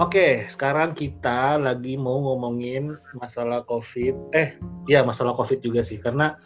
[0.00, 4.32] Oke, sekarang kita lagi mau ngomongin masalah COVID.
[4.32, 4.56] Eh,
[4.88, 6.40] ya masalah COVID juga sih, karena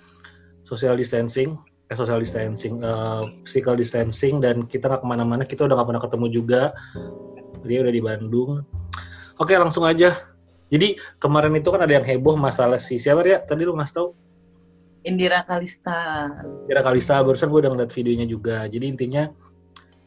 [0.67, 1.55] social distancing,
[1.87, 6.03] eh social distancing, uh, physical distancing, dan kita nggak ke mana-mana, kita udah nggak pernah
[6.03, 6.63] ketemu juga.
[7.63, 8.67] Dia udah di Bandung.
[9.39, 10.19] Oke, langsung aja.
[10.75, 13.39] Jadi kemarin itu kan ada yang heboh masalah si siapa ya?
[13.39, 14.09] Tadi lu ngasih tahu?
[15.07, 16.27] Indira Kalista.
[16.67, 18.67] Indira Kalista, barusan gue udah ngeliat videonya juga.
[18.67, 19.31] Jadi intinya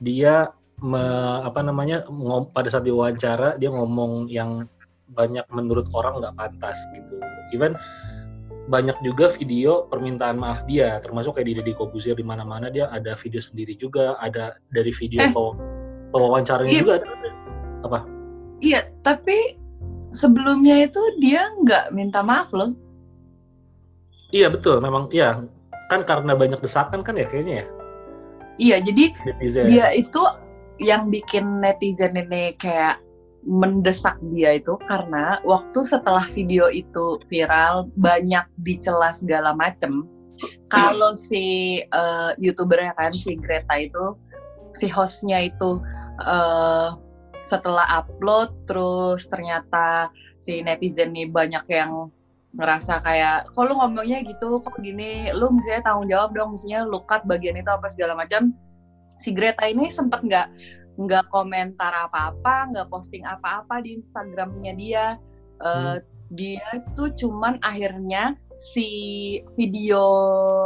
[0.04, 1.04] dia me,
[1.42, 4.70] apa namanya ngom, pada saat diwawancara dia ngomong yang
[5.14, 7.18] banyak menurut orang nggak pantas gitu.
[7.56, 7.74] Even
[8.68, 13.16] banyak juga video permintaan maaf dia, termasuk kayak di Deddy Kobusir di mana-mana dia ada
[13.16, 15.32] video sendiri juga, ada dari video eh,
[16.12, 17.08] pewawancaranya iya, juga ada.
[17.88, 18.00] Apa?
[18.60, 19.56] Iya, tapi
[20.12, 22.76] sebelumnya itu dia nggak minta maaf loh.
[24.36, 25.40] Iya betul, memang iya
[25.88, 27.66] kan karena banyak desakan kan ya kayaknya ya.
[28.58, 29.66] Iya, jadi Netizen.
[29.72, 30.20] dia itu
[30.78, 33.02] yang bikin netizen ini kayak
[33.48, 40.04] mendesak dia itu karena waktu setelah video itu viral banyak dicela segala macem.
[40.70, 44.14] Kalau si uh, youtubernya kan si Greta itu
[44.78, 45.82] si hostnya itu
[46.22, 46.94] uh,
[47.42, 52.12] setelah upload terus ternyata si netizen nih banyak yang
[52.54, 54.60] ngerasa kayak kok lu ngomongnya gitu?
[54.60, 55.32] Kok gini?
[55.34, 58.54] Lu misalnya tanggung jawab dong misalnya lu cut bagian itu apa segala macam
[59.16, 60.48] si Greta ini sempat nggak
[60.98, 65.06] nggak komentar apa-apa, nggak posting apa-apa di Instagramnya dia.
[65.62, 66.00] Uh, hmm.
[66.28, 68.90] Dia itu cuman akhirnya si
[69.56, 70.04] video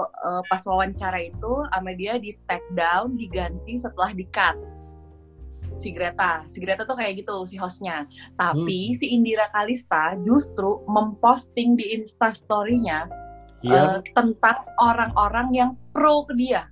[0.08, 4.58] uh, pas wawancara itu sama dia di take down, diganti setelah di cut
[5.80, 6.44] si Greta.
[6.47, 8.08] Si Greta tuh kayak gitu si hostnya.
[8.39, 8.97] Tapi hmm.
[8.97, 13.08] si Indira Kalista justru memposting di Instastory-nya
[13.64, 13.97] yeah.
[13.97, 16.72] uh, tentang orang-orang yang pro ke dia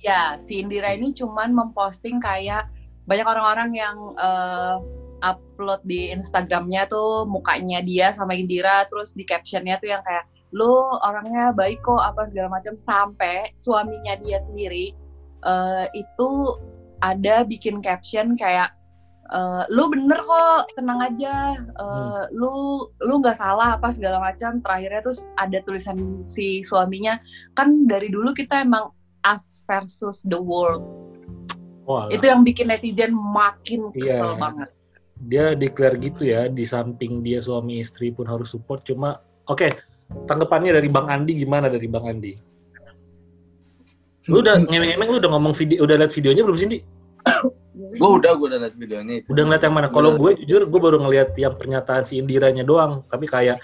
[0.00, 2.68] ya si Indira ini cuman memposting kayak
[3.04, 4.80] banyak orang-orang yang uh,
[5.20, 10.88] upload di Instagramnya tuh mukanya dia sama Indira terus di captionnya tuh yang kayak lu
[11.06, 14.96] orangnya baik kok apa segala macam sampai suaminya dia sendiri
[15.46, 16.58] uh, itu
[17.00, 18.74] ada bikin caption kayak
[19.30, 22.34] uh, lu bener kok tenang aja uh, hmm.
[22.34, 27.16] lu lu nggak salah apa segala macam terakhirnya terus ada tulisan si suaminya
[27.54, 28.90] kan dari dulu kita emang
[29.26, 30.84] us versus the world.
[31.90, 34.14] Oh, itu yang bikin netizen makin iya.
[34.14, 34.38] kesel yeah.
[34.38, 34.68] banget.
[35.20, 38.86] Dia declare gitu ya, di samping dia suami istri pun harus support.
[38.88, 39.20] Cuma,
[39.50, 39.70] oke, okay,
[40.30, 42.32] tanggapannya dari Bang Andi gimana dari Bang Andi?
[44.30, 46.80] Lu udah ngemeng-ngemeng lu udah ngomong video, udah liat videonya belum sih, Di?
[47.74, 49.28] Gue udah, gue udah liat videonya itu.
[49.30, 49.88] Udah ngeliat yang mana?
[49.88, 53.06] Kalau gue jujur, gue baru ngeliat yang pernyataan si Indiranya doang.
[53.08, 53.62] Tapi kayak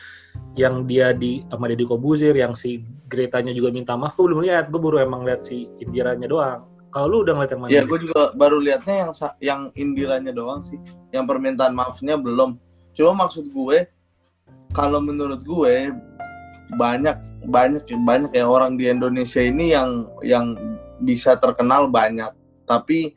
[0.57, 4.71] yang dia di sama Deddy Kobuzir, yang si Gretanya juga minta maaf, gue belum lihat.
[4.73, 6.61] Gue baru emang lihat si Indiranya doang.
[6.95, 7.71] Kalau lu udah ngeliat yang mana?
[7.77, 9.11] Iya, gue juga baru liatnya yang
[9.45, 10.81] yang Indiranya doang sih.
[11.13, 12.57] Yang permintaan maafnya belum.
[12.97, 13.85] Cuma maksud gue,
[14.73, 15.93] kalau menurut gue
[16.75, 17.15] banyak
[17.47, 20.57] banyak banyak ya orang di Indonesia ini yang yang
[21.05, 22.33] bisa terkenal banyak.
[22.65, 23.15] Tapi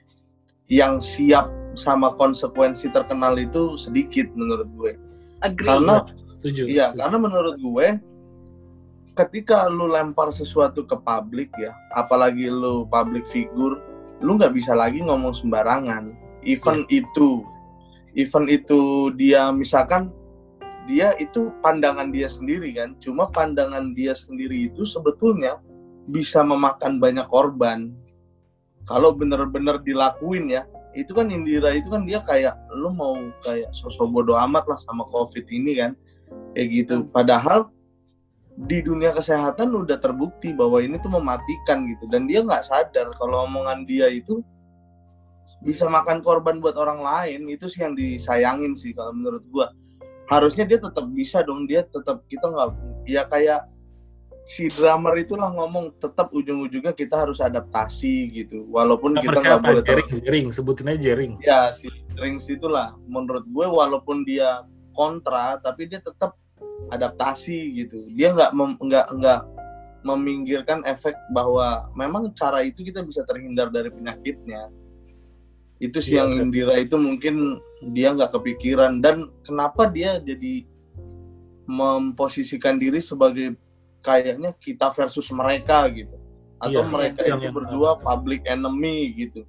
[0.70, 4.94] yang siap sama konsekuensi terkenal itu sedikit menurut gue.
[5.42, 5.68] Agree.
[5.68, 6.06] Karena
[6.40, 6.72] Setuju.
[6.72, 8.00] Iya, karena menurut gue
[9.20, 13.84] ketika lu lempar sesuatu ke publik ya, apalagi lu public figure,
[14.24, 16.16] lu nggak bisa lagi ngomong sembarangan.
[16.48, 17.04] Event ya.
[17.04, 17.44] itu,
[18.16, 20.08] event itu dia misalkan
[20.88, 25.60] dia itu pandangan dia sendiri kan, cuma pandangan dia sendiri itu sebetulnya
[26.08, 27.92] bisa memakan banyak korban
[28.90, 30.66] kalau bener-bener dilakuin ya
[30.98, 33.14] itu kan Indira itu kan dia kayak lu mau
[33.46, 35.94] kayak sosok bodoh amat lah sama covid ini kan
[36.58, 37.06] kayak gitu.
[37.14, 37.70] Padahal
[38.66, 42.10] di dunia kesehatan udah terbukti bahwa ini tuh mematikan gitu.
[42.10, 44.42] Dan dia nggak sadar kalau omongan dia itu
[45.62, 49.70] bisa makan korban buat orang lain itu sih yang disayangin sih kalau menurut gua.
[50.26, 52.70] Harusnya dia tetap bisa dong dia tetap kita nggak
[53.06, 53.70] ya kayak
[54.50, 58.66] si drummer itulah ngomong tetap ujung-ujungnya kita harus adaptasi gitu.
[58.74, 60.46] Walaupun drummer kita nggak boleh jering, jering.
[60.50, 61.34] Sebutin aja jering.
[61.46, 61.86] Ya si
[62.18, 64.66] jering itulah menurut gue walaupun dia
[64.98, 66.34] kontra tapi dia tetap
[66.90, 68.02] adaptasi gitu.
[68.10, 69.42] Dia nggak nggak nggak
[70.02, 74.74] meminggirkan efek bahwa memang cara itu kita bisa terhindar dari penyakitnya.
[75.78, 77.62] Itu sih ya, yang Indira itu mungkin
[77.94, 78.98] dia nggak kepikiran.
[78.98, 80.66] Dan kenapa dia jadi
[81.70, 83.54] memposisikan diri sebagai
[84.04, 86.16] kayaknya kita versus mereka gitu.
[86.60, 89.48] Atau iya, mereka iya, itu yang berdua public enemy gitu.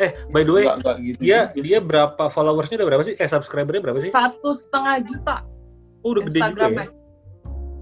[0.00, 1.62] Eh by the way gak, gak gitu dia gitu.
[1.66, 3.14] dia berapa followersnya udah berapa sih?
[3.18, 4.10] Kayak subscribernya berapa sih?
[4.14, 5.36] Satu setengah juta.
[6.02, 6.86] Oh, udah gede juga ya?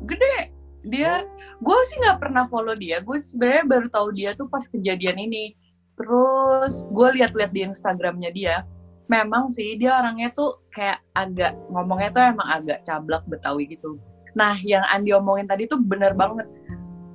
[0.09, 0.37] gede.
[0.81, 1.13] Dia
[1.61, 3.05] gue sih nggak pernah follow dia.
[3.05, 5.53] Gue sebenarnya baru tahu dia tuh pas kejadian ini.
[6.01, 8.65] Terus gue lihat-lihat di instagramnya dia.
[9.13, 14.01] Memang sih dia orangnya tuh kayak agak ngomongnya tuh emang agak cablak betawi gitu
[14.35, 16.47] nah yang Andi omongin tadi tuh bener banget.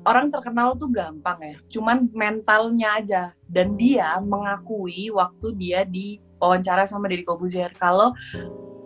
[0.06, 3.24] Orang terkenal tuh gampang ya cuman mentalnya aja.
[3.50, 7.74] Dan dia mengakui waktu dia di wawancara sama Deddy Kobuzier.
[7.76, 8.14] Kalau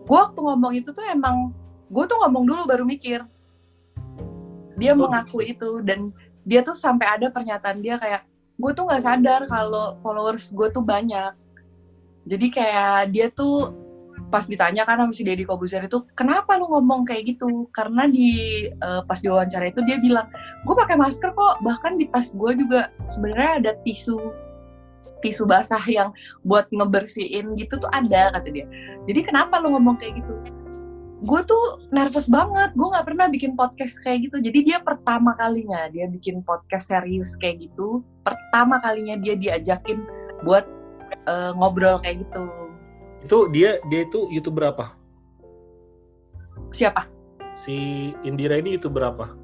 [0.08, 1.52] gue waktu ngomong itu tuh emang
[1.92, 3.26] gue tuh ngomong dulu baru mikir.
[4.80, 6.16] Dia mengakui itu dan
[6.48, 8.24] dia tuh sampai ada pernyataan dia kayak
[8.60, 11.36] gue tuh nggak sadar kalau followers gue tuh banyak.
[12.30, 13.74] Jadi kayak dia tuh
[14.30, 17.66] pas ditanya kan sama si Deddy Kobuzer itu kenapa lu ngomong kayak gitu?
[17.74, 20.30] Karena di uh, pas diwawancara itu dia bilang
[20.64, 24.18] gue pakai masker kok bahkan di tas gue juga sebenarnya ada tisu
[25.20, 26.16] tisu basah yang
[26.48, 28.66] buat ngebersihin gitu tuh ada kata dia.
[29.10, 30.34] Jadi kenapa lu ngomong kayak gitu?
[31.20, 34.40] Gue tuh nervous banget gue nggak pernah bikin podcast kayak gitu.
[34.40, 40.06] Jadi dia pertama kalinya dia bikin podcast serius kayak gitu pertama kalinya dia diajakin
[40.46, 40.64] buat
[41.25, 42.69] uh, ngobrol kayak gitu.
[43.24, 44.95] Itu dia dia itu youtuber apa?
[46.71, 47.07] Siapa?
[47.60, 49.36] Si Indira ini youtuber apa?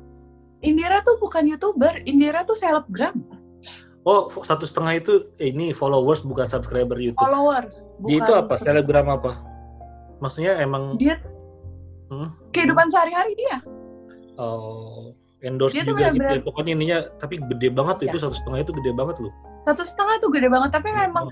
[0.63, 3.19] Indira tuh bukan youtuber, Indira tuh selebgram.
[4.06, 7.25] Oh, satu setengah itu eh, ini followers bukan subscriber YouTube.
[7.25, 7.89] Followers.
[8.00, 8.54] Bukan dia itu apa?
[8.62, 9.42] Selebgram apa?
[10.21, 11.18] Maksudnya emang dia
[12.13, 12.30] hmm?
[12.54, 13.66] kehidupan sehari-hari dia.
[14.38, 16.42] Oh, endorse dia juga gitu ya.
[16.45, 18.13] Pokoknya ininya tapi gede banget ya.
[18.13, 19.33] itu satu setengah itu gede banget loh.
[19.66, 21.10] Satu setengah tuh gede banget tapi iya.
[21.10, 21.25] memang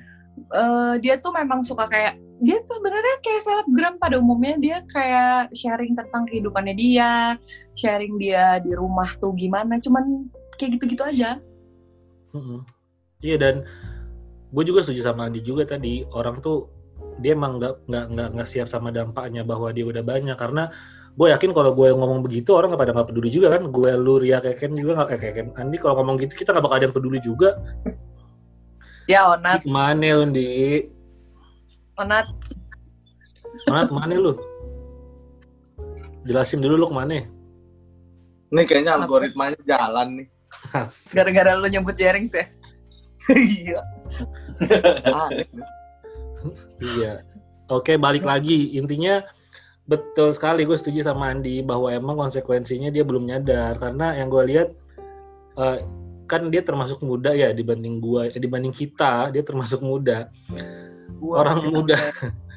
[0.53, 4.59] uh, dia tuh memang suka kayak dia tuh sebenarnya kayak selebgram pada umumnya.
[4.59, 7.39] Dia kayak sharing tentang kehidupannya dia,
[7.79, 10.27] sharing dia di rumah tuh gimana, cuman
[10.59, 11.39] kayak gitu-gitu aja.
[12.35, 12.59] Mm-hmm.
[13.23, 13.55] Iya dan
[14.51, 16.03] gue juga setuju sama Andi juga tadi.
[16.11, 16.67] Orang tuh
[17.21, 20.35] dia emang nggak nggak nggak nggak siap sama dampaknya bahwa dia udah banyak.
[20.35, 20.67] Karena
[21.13, 23.71] gue yakin kalau gue ngomong begitu orang nggak pada nggak peduli juga kan.
[23.71, 26.77] Gue lu Ria Keken juga nggak kayak Keken Andi kalau ngomong gitu kita nggak bakal
[26.81, 27.55] ada yang peduli juga
[29.05, 29.67] Ya, Onat.
[29.67, 30.87] Mana lu, Di?
[31.99, 32.27] Onat.
[33.67, 34.39] Onat, mana lu?
[36.23, 37.27] Jelasin dulu lu ke mana?
[38.53, 40.27] Nih kayaknya algoritmanya jalan nih.
[41.11, 42.47] Gara-gara lu nyebut jaring sih.
[43.33, 43.81] iya.
[46.95, 47.13] iya.
[47.67, 48.71] Oke, balik lagi.
[48.77, 49.25] Intinya
[49.83, 54.43] betul sekali gue setuju sama Andi bahwa emang konsekuensinya dia belum nyadar karena yang gue
[54.47, 54.69] lihat
[55.59, 55.75] uh,
[56.33, 60.33] kan dia termasuk muda ya dibanding gua eh, dibanding kita dia termasuk muda.
[61.21, 61.93] Gua orang muda.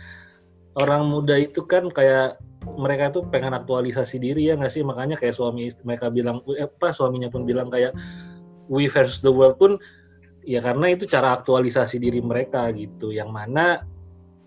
[0.83, 2.41] orang muda itu kan kayak
[2.75, 4.81] mereka tuh pengen aktualisasi diri ya nggak sih?
[4.81, 7.93] Makanya kayak suami mereka bilang eh, apa suaminya pun bilang kayak
[8.73, 9.77] we versus the world pun
[10.43, 13.13] ya karena itu cara aktualisasi diri mereka gitu.
[13.13, 13.85] Yang mana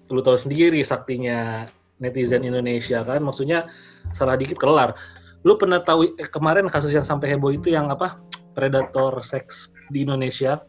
[0.10, 1.70] lu tahu sendiri saktinya
[2.02, 3.22] netizen Indonesia kan?
[3.22, 3.70] Maksudnya
[4.18, 4.98] salah dikit kelar.
[5.46, 8.20] Lu pernah tahu eh, kemarin kasus yang sampai heboh itu yang apa
[8.60, 10.60] predator seks di Indonesia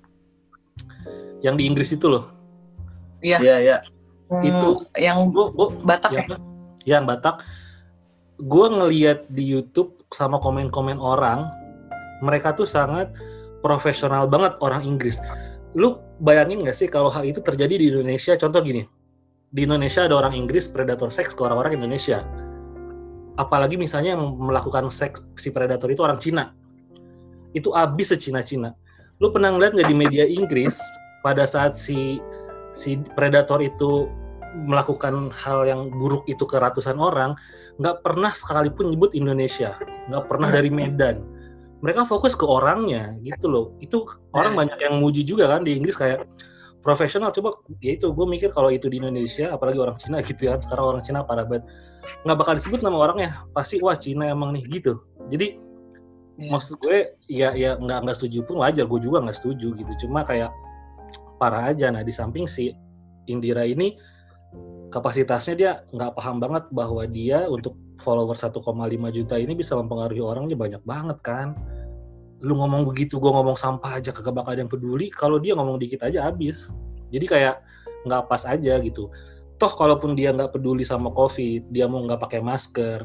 [1.42, 2.31] yang di Inggris itu loh.
[3.26, 3.42] Iya.
[3.42, 3.76] Iya, iya.
[4.31, 6.22] Hmm, itu yang gua, gua, Batak ya?
[6.22, 6.37] ya?
[6.87, 7.37] Yang Batak.
[8.46, 11.50] Gue ngeliat di YouTube sama komen-komen orang,
[12.25, 13.10] mereka tuh sangat
[13.60, 15.20] profesional banget orang Inggris.
[15.76, 18.32] Lu bayangin gak sih kalau hal itu terjadi di Indonesia?
[18.40, 18.87] Contoh gini,
[19.52, 22.25] di Indonesia ada orang Inggris predator seks ke orang-orang Indonesia.
[23.37, 26.56] Apalagi misalnya yang melakukan seks si predator itu orang Cina
[27.52, 28.75] itu abis secina-cina.
[29.20, 30.81] Lu pernah ngeliat nggak di media Inggris
[31.20, 32.23] pada saat si
[32.73, 34.09] si predator itu
[34.66, 37.38] melakukan hal yang buruk itu ke ratusan orang,
[37.78, 39.78] nggak pernah sekalipun nyebut Indonesia,
[40.11, 41.23] nggak pernah dari Medan.
[41.80, 43.66] Mereka fokus ke orangnya gitu loh.
[43.80, 44.04] Itu
[44.37, 46.26] orang banyak yang muji juga kan di Inggris kayak
[46.80, 50.57] profesional coba ya itu gue mikir kalau itu di Indonesia apalagi orang Cina gitu ya
[50.61, 51.69] sekarang orang Cina parah banget
[52.25, 55.61] nggak bakal disebut nama orangnya pasti wah Cina emang nih gitu jadi
[56.40, 56.50] yeah.
[56.50, 59.92] maksud gue ya ya nggak nggak setuju pun wajar gue juga nggak setuju gitu.
[60.06, 60.49] Cuma kayak
[61.37, 61.92] parah aja.
[61.92, 62.73] Nah di samping si
[63.28, 63.94] Indira ini
[64.90, 68.64] kapasitasnya dia nggak paham banget bahwa dia untuk follower 1,5
[69.12, 71.52] juta ini bisa mempengaruhi orangnya banyak banget kan?
[72.40, 75.12] Lu ngomong begitu gue ngomong sampah aja kagak bakal ada yang peduli.
[75.12, 76.73] Kalau dia ngomong dikit aja habis.
[77.12, 77.61] Jadi kayak
[78.09, 79.12] nggak pas aja gitu.
[79.61, 83.04] Toh kalaupun dia nggak peduli sama covid dia mau nggak pakai masker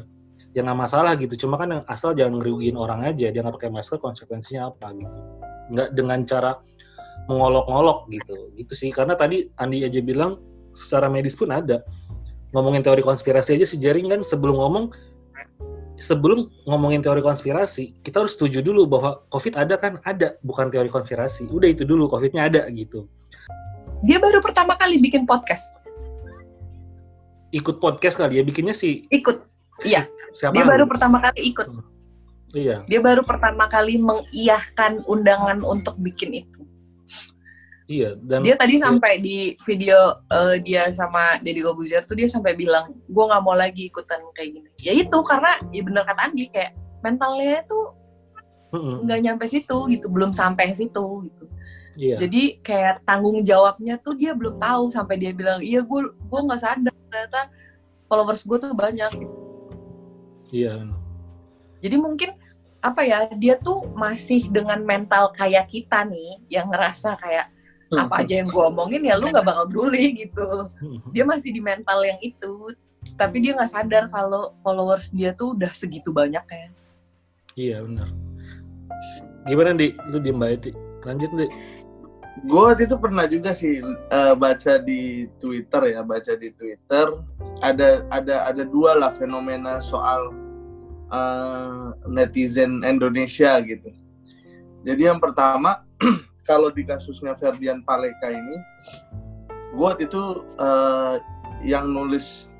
[0.56, 1.36] ya nggak masalah gitu.
[1.44, 3.28] Cuma kan yang asal jangan ngerugiin orang aja.
[3.28, 5.16] Dia nggak pakai masker konsekuensinya apa gitu.
[5.76, 6.50] Nggak dengan cara
[7.28, 8.48] mengolok-olok gitu.
[8.56, 8.88] Gitu sih.
[8.88, 10.40] Karena tadi Andi aja bilang
[10.72, 11.84] secara medis pun ada.
[12.56, 14.84] Ngomongin teori konspirasi aja si jaring kan sebelum ngomong
[16.00, 20.00] sebelum ngomongin teori konspirasi kita harus setuju dulu bahwa covid ada kan?
[20.08, 20.40] Ada.
[20.40, 21.52] Bukan teori konspirasi.
[21.52, 23.04] Udah itu dulu covidnya ada gitu.
[24.08, 25.68] Dia baru pertama kali bikin podcast.
[27.52, 28.42] Ikut podcast kali ya?
[28.44, 29.44] Bikinnya sih ikut.
[29.84, 31.68] Iya Siapa dia baru pertama kali ikut.
[31.72, 31.84] Hmm.
[32.52, 32.84] Iya.
[32.84, 36.60] Dia baru pertama kali mengiyahkan undangan untuk bikin itu.
[37.86, 42.58] Iya, dan dia tadi sampai di video uh, dia sama Deddy Kobuzer tuh dia sampai
[42.58, 44.68] bilang, gue nggak mau lagi ikutan kayak gini.
[44.82, 46.74] Ya itu karena ya bener kata Andi kayak
[47.06, 47.94] mentalnya tuh
[48.74, 49.22] nggak mm -hmm.
[49.22, 51.44] nyampe situ gitu, belum sampai situ gitu.
[51.94, 52.26] Iya.
[52.26, 56.58] Jadi kayak tanggung jawabnya tuh dia belum tahu sampai dia bilang, iya gue gue nggak
[56.60, 57.54] sadar ternyata
[58.10, 59.12] followers gue tuh banyak.
[59.14, 59.45] Gitu.
[60.52, 60.86] Iya.
[61.82, 62.30] Jadi mungkin
[62.80, 67.50] apa ya dia tuh masih dengan mental kayak kita nih yang ngerasa kayak
[67.86, 70.46] apa aja yang gue omongin ya lu nggak bakal peduli gitu.
[71.14, 72.74] Dia masih di mental yang itu
[73.14, 76.70] tapi dia nggak sadar kalau followers dia tuh udah segitu banyak kan
[77.56, 78.10] iya benar.
[79.46, 79.94] Gimana di?
[80.12, 80.74] Lu diem baik
[81.06, 81.46] lanjut di
[82.44, 83.80] gue waktu itu pernah juga sih
[84.12, 87.06] uh, baca di Twitter ya baca di Twitter
[87.64, 90.36] ada ada ada dua lah fenomena soal
[91.08, 93.88] uh, netizen Indonesia gitu
[94.84, 95.80] jadi yang pertama
[96.48, 98.56] kalau di kasusnya Ferdian Paleka ini
[99.74, 101.18] buat itu uh,
[101.64, 102.52] yang nulis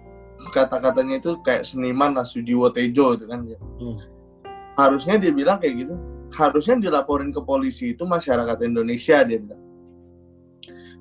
[0.50, 3.58] kata-katanya itu kayak seniman Sujiwo Tejo itu kan ya.
[3.80, 3.98] Hmm.
[4.76, 5.94] Harusnya dia bilang kayak gitu.
[6.34, 9.62] Harusnya dilaporin ke polisi itu masyarakat Indonesia dia bilang.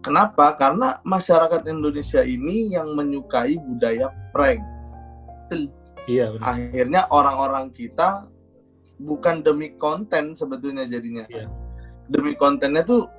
[0.03, 0.55] Kenapa?
[0.57, 4.61] Karena masyarakat Indonesia ini yang menyukai budaya prank.
[6.05, 6.37] Iya.
[6.37, 8.29] Akhirnya orang-orang kita
[9.01, 11.25] bukan demi konten sebetulnya jadinya.
[11.33, 11.49] Iya
[12.09, 13.09] demi kontennya tuh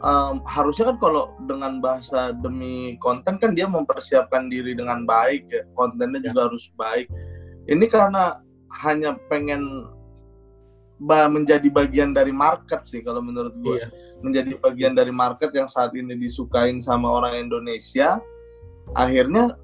[0.00, 5.62] um, harusnya kan kalau dengan bahasa demi konten kan dia mempersiapkan diri dengan baik ya
[5.76, 6.32] kontennya ya.
[6.32, 7.06] juga harus baik
[7.68, 8.40] ini karena
[8.80, 9.86] hanya pengen
[11.02, 13.88] menjadi bagian dari market sih kalau menurut gue iya.
[14.22, 18.22] menjadi bagian dari market yang saat ini disukain sama orang Indonesia
[18.94, 19.58] akhirnya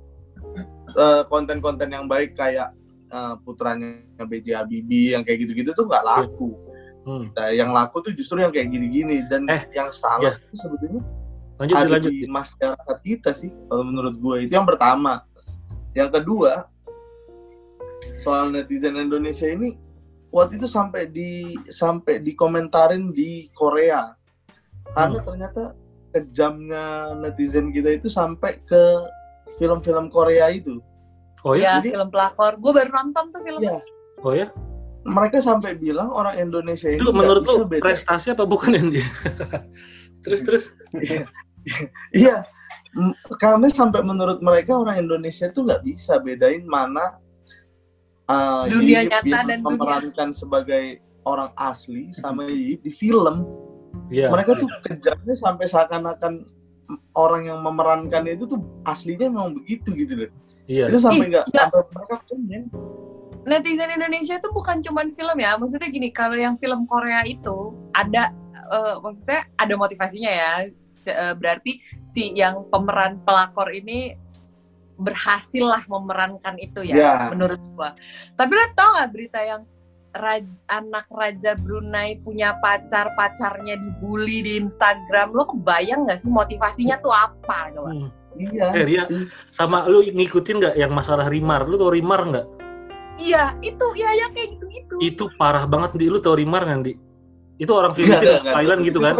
[0.99, 2.75] eh, konten-konten uh, yang baik kayak
[3.15, 6.59] uh, putranya BJ Habibie yang kayak gitu-gitu tuh nggak laku
[7.09, 7.33] Hmm.
[7.33, 10.45] Nah, yang laku tuh justru yang kayak gini-gini dan eh, yang salah ya.
[10.45, 11.01] itu sebetulnya
[11.57, 15.25] lanjut, ada lanjut, di masyarakat kita sih kalau menurut gue itu yang pertama.
[15.97, 16.69] Yang kedua
[18.21, 19.81] soal netizen Indonesia ini
[20.35, 24.13] waktu itu sampai di sampai dikomentarin di Korea
[24.93, 25.27] karena hmm.
[25.27, 25.63] ternyata
[26.13, 28.85] kejamnya netizen kita itu sampai ke
[29.61, 30.81] film-film Korea itu.
[31.47, 32.57] Oh ya, Jadi, film pelakor.
[32.59, 33.79] Gue baru nonton tuh filmnya.
[33.79, 33.81] Ya.
[34.25, 34.49] Oh ya?
[35.09, 39.07] mereka sampai bilang orang Indonesia itu menurut lu prestasi apa bukan yang dia
[40.25, 40.65] terus terus
[42.13, 42.45] iya
[43.41, 47.17] karena sampai menurut mereka orang Indonesia itu nggak bisa bedain mana
[48.29, 50.39] uh, dunia nyata dan memerankan dunia.
[50.39, 50.85] sebagai
[51.27, 53.45] orang asli sama Yip di film
[54.09, 54.33] yeah.
[54.33, 56.45] mereka tuh kejamnya sampai seakan-akan
[57.13, 60.31] orang yang memerankan itu tuh aslinya memang begitu gitu loh.
[60.65, 60.89] Iya.
[60.89, 62.63] Itu sampai nggak sampai mereka komen
[63.49, 68.31] netizen Indonesia itu bukan cuma film ya maksudnya gini kalau yang film Korea itu ada
[68.69, 70.53] uh, maksudnya ada motivasinya ya
[71.17, 74.15] uh, berarti si yang pemeran pelakor ini
[74.99, 77.19] berhasil lah memerankan itu ya yeah.
[77.31, 77.95] menurut gua
[78.35, 79.63] tapi lo tau gak berita yang
[80.19, 86.99] raj, anak raja Brunei punya pacar pacarnya dibully di Instagram lo kebayang gak sih motivasinya
[86.99, 88.11] tuh apa coba hmm.
[88.39, 88.71] Iya.
[88.71, 89.05] Eh, Ria,
[89.51, 91.67] sama lu ngikutin nggak yang masalah Rimar?
[91.67, 92.47] Lu tau Rimar nggak?
[93.19, 94.95] Iya, itu ya ya kayak gitu-gitu.
[95.03, 96.95] Itu parah banget di lu tau Rimar kan di?
[97.59, 99.19] Itu orang Filipina, Thailand gitu kan.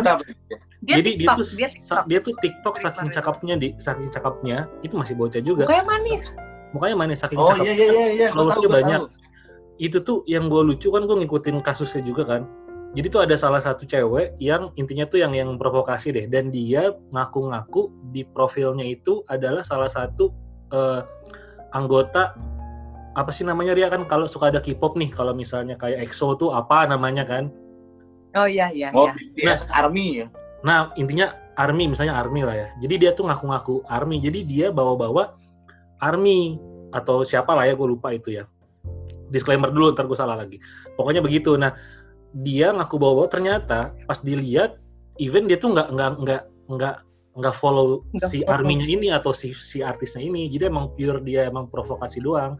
[0.87, 4.71] Dia Jadi TikTok, dia tuh dia TikTok, dia tuh TikTok saking cakepnya di saking cakepnya
[4.87, 5.67] itu masih bocah juga.
[5.67, 6.23] Mukanya manis.
[6.71, 7.63] Mukanya manis saking oh, cakep.
[7.63, 8.69] Oh iya iya iya, iya.
[8.71, 9.01] banyak.
[9.03, 9.83] Tahu.
[9.83, 12.43] Itu tuh yang gue lucu kan gue ngikutin kasusnya juga kan.
[12.95, 16.95] Jadi tuh ada salah satu cewek yang intinya tuh yang yang provokasi deh dan dia
[17.11, 20.31] ngaku-ngaku di profilnya itu adalah salah satu
[20.73, 21.05] uh,
[21.77, 22.33] anggota
[23.19, 26.55] apa sih namanya dia kan kalau suka ada K-pop nih kalau misalnya kayak EXO tuh
[26.55, 27.51] apa namanya kan
[28.39, 29.13] oh iya iya oh iya.
[29.35, 30.27] BTS nah, Army ya
[30.63, 32.69] nah intinya Army misalnya Army lah ya.
[32.79, 34.23] Jadi dia tuh ngaku-ngaku Army.
[34.23, 35.35] Jadi dia bawa-bawa
[35.99, 36.55] Army
[36.95, 38.47] atau siapa lah ya gue lupa itu ya.
[39.35, 40.63] Disclaimer dulu ntar gue salah lagi.
[40.95, 41.59] Pokoknya begitu.
[41.59, 41.75] Nah
[42.31, 44.79] dia ngaku bawa-bawa ternyata pas dilihat
[45.19, 46.97] event dia tuh nggak nggak nggak nggak
[47.39, 50.47] nggak follow Enggak si arminya ini atau si si artisnya ini.
[50.55, 52.55] Jadi emang pure dia emang provokasi doang.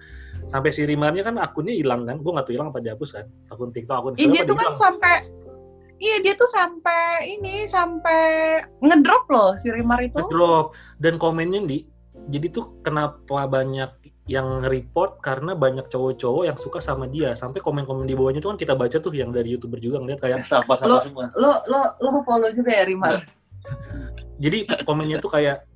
[0.51, 2.19] Sampai si Rimarnya kan akunnya hilang kan?
[2.19, 3.27] Gue nggak tahu hilang apa dihapus kan?
[3.55, 5.31] Akun TikTok akun dia tuh kan sampai
[5.99, 8.23] iya dia tuh sampai ini sampai
[8.83, 10.19] ngedrop loh si Rimar itu.
[10.19, 10.75] Ngedrop.
[10.99, 11.85] Dan komennya di
[12.29, 13.91] jadi tuh kenapa banyak
[14.29, 15.23] yang report?
[15.25, 17.33] Karena banyak cowok-cowok yang suka sama dia.
[17.35, 20.45] Sampai komen-komen di bawahnya tuh kan kita baca tuh yang dari youtuber juga ngeliat kayak
[20.45, 21.31] sama sama semua.
[21.35, 23.25] lo lo lo follow juga ya Rimar?
[24.39, 25.67] Jadi komennya tuh kayak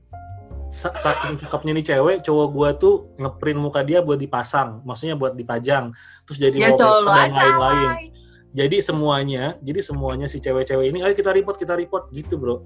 [0.72, 5.92] saking cakepnya nih cewek, cowok gua tuh ngeprint muka dia buat dipasang, maksudnya buat dipajang,
[6.24, 8.08] terus jadi ya, dan lain-lain.
[8.52, 12.60] Jadi semuanya, jadi semuanya si cewek-cewek ini, ayo kita report, kita report gitu bro.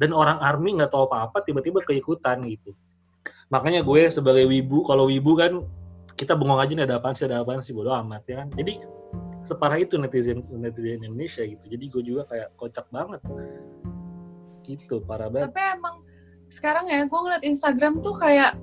[0.00, 2.72] dan orang army nggak tahu apa-apa tiba-tiba keikutan gitu.
[3.52, 5.60] Makanya gue sebagai wibu kalau wibu kan
[6.16, 7.76] kita bengong aja nih ada apaan sih ada apaan sih?
[7.76, 8.48] Bodo amat ya kan.
[8.56, 8.80] Jadi
[9.44, 11.64] separah itu netizen netizen Indonesia gitu.
[11.68, 13.20] Jadi gue juga kayak kocak banget.
[14.64, 15.52] Gitu parah banget.
[15.52, 15.96] Tapi emang
[16.48, 18.56] sekarang ya gue ngeliat Instagram tuh kayak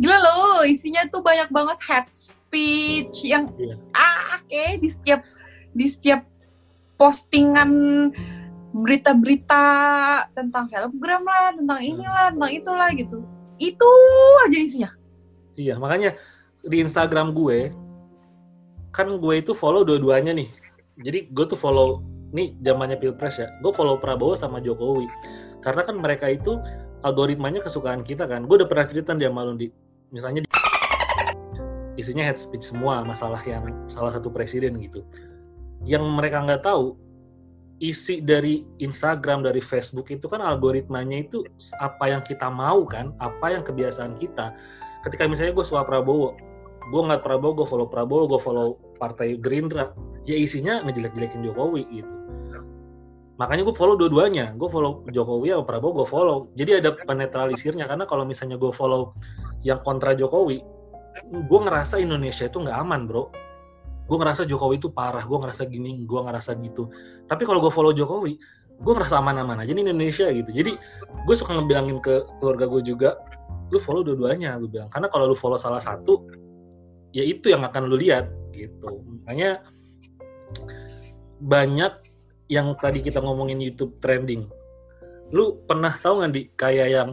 [0.00, 3.78] gila loh isinya tuh banyak banget head speech yang yeah.
[3.94, 5.22] ah kayak di setiap
[5.74, 6.22] di setiap
[6.94, 7.70] postingan
[8.74, 9.64] berita-berita
[10.34, 11.90] tentang selebgram lah, tentang hmm.
[11.94, 13.18] inilah, tentang itulah gitu.
[13.58, 13.90] Itu
[14.46, 14.90] aja isinya.
[15.54, 16.18] Iya, makanya
[16.66, 17.70] di Instagram gue
[18.94, 20.50] kan gue itu follow dua-duanya nih.
[21.02, 22.02] Jadi gue tuh follow
[22.34, 23.50] nih zamannya Pilpres ya.
[23.62, 25.06] Gue follow Prabowo sama Jokowi.
[25.62, 26.58] Karena kan mereka itu
[27.06, 28.46] algoritmanya kesukaan kita kan.
[28.50, 29.70] Gue udah pernah cerita dia malu di
[30.10, 30.48] misalnya di,
[31.98, 35.06] isinya head speech semua masalah yang salah satu presiden gitu.
[35.84, 36.96] Yang mereka nggak tahu
[37.82, 41.44] isi dari Instagram dari Facebook itu kan algoritmanya itu
[41.82, 44.54] apa yang kita mau kan apa yang kebiasaan kita.
[45.04, 46.32] Ketika misalnya gue suka Prabowo
[46.84, 48.68] gue nggak Prabowo gue follow Prabowo gue follow
[49.00, 49.92] partai Gerindra
[50.28, 52.12] ya isinya ngejelek-jelekin Jokowi gitu.
[53.36, 56.38] Makanya gue follow dua-duanya gue follow Jokowi atau Prabowo gue follow.
[56.56, 59.12] Jadi ada penetralisirnya karena kalau misalnya gue follow
[59.66, 60.62] yang kontra Jokowi
[61.24, 63.30] gue ngerasa Indonesia itu nggak aman bro
[64.04, 66.92] gue ngerasa Jokowi itu parah gue ngerasa gini gue ngerasa gitu.
[67.26, 68.36] Tapi kalau gue follow Jokowi
[68.74, 70.50] gue ngerasa aman-aman aja nih Indonesia gitu.
[70.52, 70.72] Jadi
[71.24, 73.10] gue suka ngebilangin ke keluarga gue juga
[73.72, 74.92] lu follow dua-duanya gue bilang.
[74.92, 76.20] Karena kalau lu follow salah satu
[77.16, 79.00] ya itu yang akan lu lihat gitu.
[79.24, 79.64] Makanya
[81.40, 81.92] banyak
[82.52, 84.44] yang tadi kita ngomongin YouTube trending.
[85.32, 87.10] Lu pernah tahu nggak di kayak yang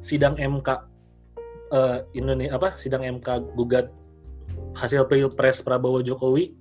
[0.00, 0.78] sidang MK uh,
[1.72, 3.88] eh, Indonesia apa sidang MK gugat
[4.74, 6.54] hasil pilpres Prabowo Jokowi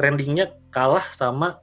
[0.00, 1.60] trendingnya kalah sama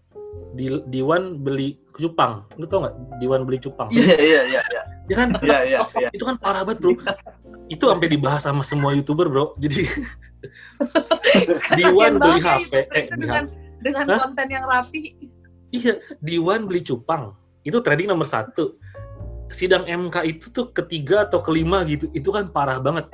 [0.53, 2.45] di Diwan beli cupang.
[2.57, 3.89] Lu tau nggak Diwan beli cupang?
[3.89, 4.61] Iya iya iya.
[4.69, 5.29] Iya ya kan?
[5.41, 5.79] Iya iya.
[5.97, 6.09] iya.
[6.13, 6.93] Itu kan parah banget bro.
[7.69, 9.53] itu sampai dibahas sama semua youtuber bro.
[9.61, 9.85] Jadi
[11.77, 12.73] Diwan beli HP.
[12.93, 13.49] Eh, dengan
[13.81, 14.19] dengan Hah?
[14.25, 15.13] konten yang rapi.
[15.69, 17.37] Iya, Diwan beli cupang.
[17.61, 18.73] Itu trending nomor satu.
[19.53, 22.09] Sidang MK itu tuh ketiga atau kelima gitu.
[22.13, 23.05] Itu kan parah banget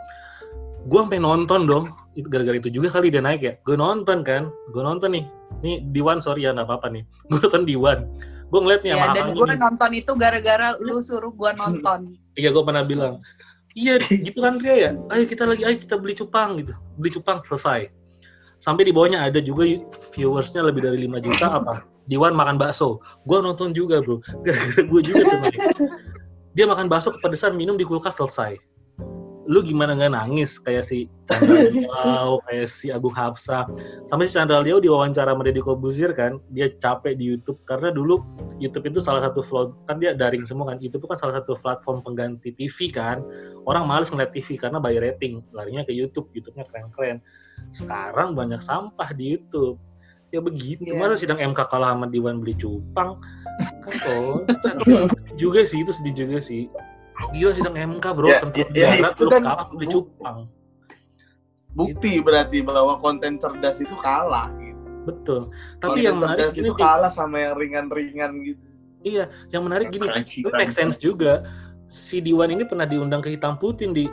[0.86, 1.86] gue sampai nonton dong.
[2.14, 3.54] Itu gara-gara itu juga kali dia naik ya.
[3.66, 4.54] Gue nonton kan.
[4.72, 5.26] Gue nonton nih.
[5.66, 7.04] Nih Diwan sorry ya nggak apa-apa nih.
[7.30, 8.00] Gue nonton Diwan.
[8.46, 12.14] Gue ngeliat nih ya, dan gue nonton itu gara-gara lu suruh gue nonton.
[12.38, 13.18] Iya gue pernah bilang
[13.74, 14.92] iya gitu kan dia ya.
[15.10, 16.72] Ayo kita lagi ayo kita beli cupang gitu.
[17.02, 17.90] Beli cupang selesai.
[18.62, 19.66] Sampai di bawahnya ada juga
[20.14, 21.76] viewersnya lebih dari 5 juta apa.
[22.06, 23.02] Diwan makan bakso.
[23.26, 24.22] Gue nonton juga bro.
[24.46, 25.90] Gara-gara gue juga tuh
[26.54, 28.62] dia makan bakso kepedesan minum di kulkas selesai
[29.46, 33.70] lu gimana nggak nangis kayak si Chandra Liao, kayak si Agung Hapsa,
[34.10, 38.26] sampai si Chandra Liao diwawancara sama Deddy Kobuzir kan, dia capek di YouTube karena dulu
[38.58, 41.58] YouTube itu salah satu vlog kan dia daring semua kan, YouTube itu kan salah satu
[41.62, 43.22] platform pengganti TV kan,
[43.70, 47.22] orang males ngeliat TV karena bayar rating, larinya ke YouTube, YouTube-nya keren-keren.
[47.72, 49.78] Sekarang banyak sampah di YouTube,
[50.34, 50.90] ya begitu.
[50.90, 51.00] Yeah.
[51.00, 53.22] Masa sidang MK kalah sama Diwan beli cupang,
[53.86, 53.94] kan
[54.84, 56.68] kok juga sih itu sedih juga sih
[57.16, 60.38] Gila sidang MK bro, ya, ya, ya, itu kan kalah bu cupang.
[61.76, 62.28] Bukti gitu.
[62.28, 64.84] berarti bahwa konten cerdas itu kalah gitu.
[65.08, 65.42] Betul.
[65.80, 68.66] Tapi konten yang menarik itu ini kalah sama yang ringan-ringan gitu.
[69.06, 71.46] Iya, yang menarik gini, itu make sense juga.
[71.88, 74.10] Si Diwan ini pernah diundang ke hitam putih di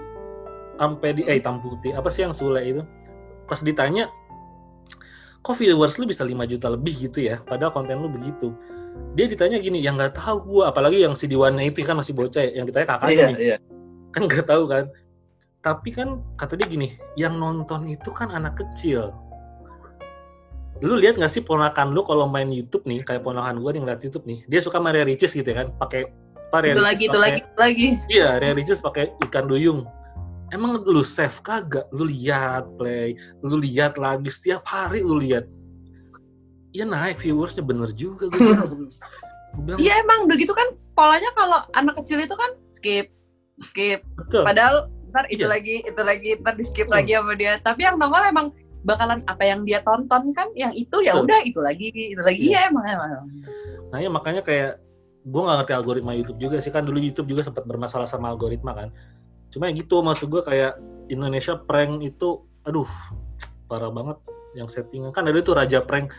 [0.77, 2.83] sampai di eh hitam putih apa sih yang Sule itu?
[3.49, 4.13] Pas ditanya,
[5.41, 8.53] kok viewers lu bisa 5 juta lebih gitu ya, padahal konten lu begitu
[9.13, 12.41] dia ditanya gini yang nggak tahu gue apalagi yang si Diwana itu kan masih bocah
[12.41, 13.37] ya, yang ditanya kakaknya iya, nih.
[13.41, 13.57] iya.
[14.13, 14.85] kan nggak tahu kan.
[15.63, 16.09] Tapi kan
[16.41, 19.13] kata dia gini yang nonton itu kan anak kecil.
[20.83, 24.03] Lu lihat nggak sih ponakan lu kalau main YouTube nih kayak ponakan gue yang ngeliat
[24.03, 26.11] YouTube nih dia suka Maria Ricis gitu ya kan pakai
[26.53, 27.89] apa itu lagi itu lagi itu lagi.
[28.13, 29.89] Iya Maria Ricis pakai ikan duyung.
[30.53, 31.89] Emang lu save kagak?
[31.97, 35.49] Lu lihat play lu lihat lagi setiap hari lu lihat
[36.73, 38.89] Iya naik viewersnya bener juga gue
[39.77, 43.13] Iya emang begitu kan polanya kalau anak kecil itu kan skip
[43.61, 44.01] skip.
[44.19, 44.43] Betul.
[44.43, 45.53] Padahal ntar itu iya.
[45.53, 46.97] lagi itu lagi ntar di skip hmm.
[46.97, 47.61] lagi sama dia.
[47.61, 48.47] Tapi yang normal emang
[48.83, 52.67] bakalan apa yang dia tonton kan yang itu ya udah itu lagi itu lagi iya,
[52.67, 53.11] iya emang emang.
[53.95, 54.83] Nah ya makanya kayak
[55.23, 58.75] gue nggak ngerti algoritma YouTube juga sih kan dulu YouTube juga sempat bermasalah sama algoritma
[58.75, 58.89] kan.
[59.55, 60.81] Cuma yang gitu maksud gue kayak
[61.13, 62.89] Indonesia prank itu aduh
[63.71, 64.19] parah banget
[64.59, 66.11] yang settingan kan ada tuh raja prank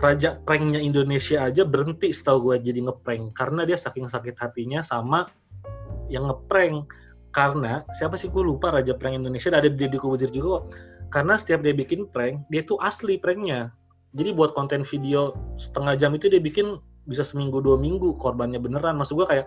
[0.00, 3.36] raja pranknya Indonesia aja berhenti setahu gue jadi ngeprank.
[3.36, 5.28] Karena dia saking sakit hatinya sama
[6.08, 6.88] yang ngeprank.
[7.30, 9.54] Karena siapa sih gue lupa raja prank Indonesia?
[9.54, 10.66] Ada di Kubuzir juga
[11.10, 13.70] karena setiap dia bikin prank dia tuh asli pranknya.
[14.18, 18.98] Jadi buat konten video setengah jam itu dia bikin bisa seminggu dua minggu korbannya beneran.
[18.98, 19.46] Maksud gue kayak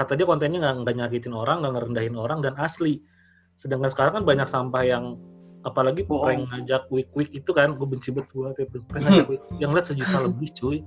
[0.00, 3.04] kata dia kontennya nggak nyakitin orang nggak ngerendahin orang dan asli.
[3.60, 5.20] Sedangkan sekarang kan banyak sampah yang
[5.66, 6.24] apalagi oh.
[6.24, 8.78] prank ngajak week week itu kan gue benci banget buat itu.
[8.88, 10.78] Prank ngajak week yang lihat sejuta lebih cuy.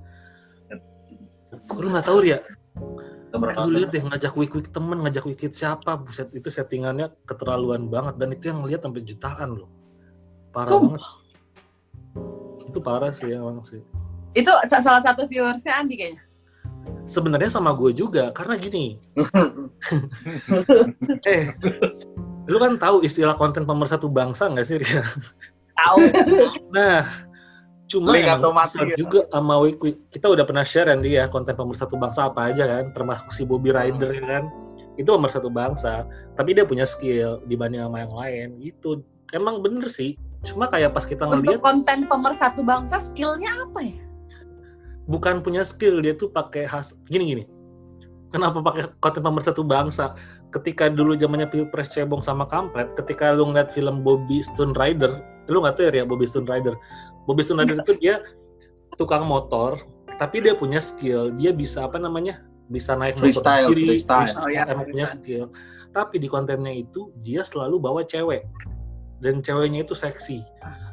[1.78, 2.38] Lu nggak tahu ya?
[3.34, 5.98] Lu lihat deh ngajak week week temen ngajak week siapa?
[5.98, 9.70] Buset itu settingannya keterlaluan banget dan itu yang lihat sampai jutaan loh.
[10.54, 10.98] Parah Sumpah.
[10.98, 11.24] banget
[12.74, 13.78] itu parah sih emang sih.
[14.34, 16.26] Itu salah satu viewersnya Andi kayaknya?
[17.06, 18.98] Sebenarnya sama gue juga karena gini.
[21.30, 21.54] Eh
[22.44, 25.04] lu kan tahu istilah konten pemersatu bangsa nggak sih Ria?
[25.74, 25.98] Tahu.
[26.76, 27.08] nah,
[27.88, 29.06] cuma Link atau mati gitu.
[29.06, 32.92] juga sama Wiki kita udah pernah share kan dia konten pemersatu bangsa apa aja kan,
[32.92, 34.28] termasuk si Bobby Rider hmm.
[34.28, 34.44] kan.
[34.94, 36.06] Itu pemersatu bangsa,
[36.38, 39.02] tapi dia punya skill dibanding sama yang lain gitu.
[39.34, 40.14] Emang bener sih,
[40.46, 43.98] cuma kayak pas kita ngeliat untuk konten pemersatu bangsa skillnya apa ya?
[45.10, 47.44] Bukan punya skill dia tuh pakai khas gini gini.
[48.30, 50.14] Kenapa pakai konten pemersatu bangsa?
[50.54, 55.18] Ketika dulu zamannya Pilpres cebong sama kampret, ketika lu ngeliat film Bobby Stone Rider,
[55.50, 56.78] lu nggak tahu ya Bobby Stone Rider.
[57.26, 58.22] Bobby Stone Rider itu dia
[58.94, 59.74] tukang motor,
[60.22, 62.38] tapi dia punya skill, dia bisa apa namanya?
[62.72, 64.36] bisa naik freestyle, motor sendiri, freestyle.
[64.40, 65.52] Oh, ya, emang punya skill.
[65.92, 68.48] Tapi di kontennya itu dia selalu bawa cewek
[69.20, 70.40] dan ceweknya itu seksi.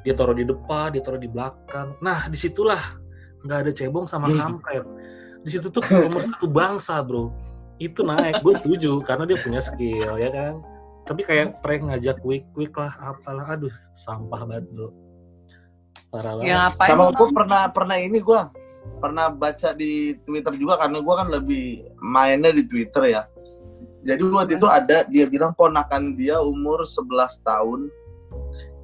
[0.03, 1.95] Dia taruh di depan, dia taruh di belakang.
[2.03, 2.99] Nah di situlah
[3.47, 4.37] nggak ada cebong sama hmm.
[4.37, 4.85] kampret.
[5.41, 7.33] Di situ tuh nomor satu bangsa bro
[7.81, 10.61] itu naik gue setuju karena dia punya skill ya kan
[11.09, 13.73] tapi kayak prank ngajak quick quick lah apalah aduh
[14.05, 14.93] sampah banget bro
[16.13, 18.41] parah banget ya, sama gue pernah pernah ini gue
[19.01, 21.65] pernah baca di Twitter juga karena gue kan lebih
[21.97, 23.25] mainnya di Twitter ya
[24.05, 27.09] jadi waktu itu ada dia bilang ponakan dia umur 11
[27.41, 27.89] tahun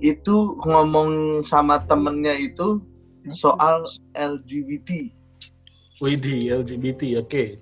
[0.01, 2.81] itu ngomong sama temennya itu
[3.33, 3.81] soal
[4.13, 5.09] LGBT.
[5.97, 7.29] Widih, LGBT, oke.
[7.33, 7.57] Okay.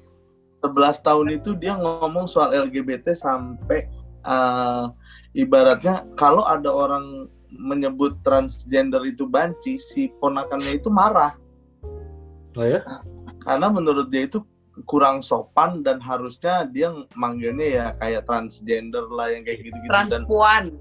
[0.66, 3.86] 11 tahun itu dia ngomong soal LGBT sampai
[4.26, 4.90] uh,
[5.38, 11.38] ibaratnya kalau ada orang menyebut transgender itu banci, si ponakannya itu marah.
[12.56, 12.84] Oh ya?
[13.44, 14.44] Karena menurut dia itu
[14.84, 19.92] kurang sopan dan harusnya dia manggilnya ya kayak transgender lah yang kayak gitu-gitu.
[19.92, 20.76] Transpuan.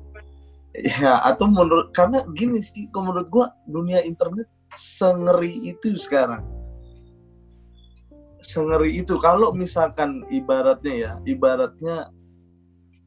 [0.99, 6.43] ya, atau menurut karena gini sih, menurut gua dunia internet sengeri itu sekarang
[8.45, 9.17] sengeri itu.
[9.19, 12.13] Kalau misalkan ibaratnya ya ibaratnya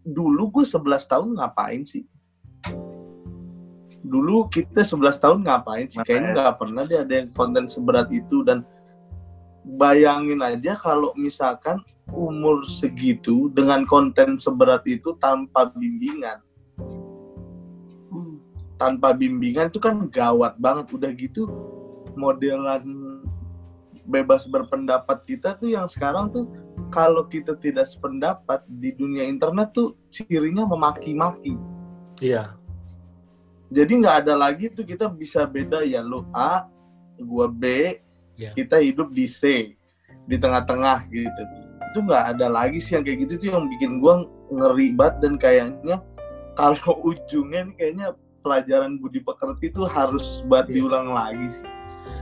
[0.08, 2.04] dulu gue 11 tahun ngapain sih?
[4.08, 6.02] Dulu kita 11 tahun ngapain sih?
[6.02, 8.42] Kayaknya nggak pernah deh ada yang konten seberat itu.
[8.42, 8.64] Dan
[9.78, 11.84] bayangin aja kalau misalkan
[12.16, 16.42] umur segitu dengan konten seberat itu tanpa bimbingan.
[18.08, 18.40] Hmm.
[18.78, 20.86] tanpa bimbingan itu kan gawat banget.
[20.94, 21.50] Udah gitu
[22.18, 22.82] modelan
[24.08, 26.48] bebas berpendapat kita tuh yang sekarang tuh
[26.88, 31.60] kalau kita tidak sependapat di dunia internet tuh cirinya memaki-maki.
[32.24, 32.56] Iya.
[33.68, 36.72] Jadi nggak ada lagi tuh kita bisa beda ya lo A,
[37.20, 38.00] gua B,
[38.40, 38.56] yeah.
[38.56, 39.76] kita hidup di C,
[40.24, 41.42] di tengah-tengah gitu.
[41.92, 45.34] Itu nggak ada lagi sih yang kayak gitu tuh yang bikin gua ngeri banget dan
[45.36, 46.00] kayaknya
[46.56, 48.08] kalau ujungnya nih kayaknya
[48.40, 50.80] pelajaran budi pekerti itu harus buat yeah.
[50.80, 51.68] diulang lagi sih.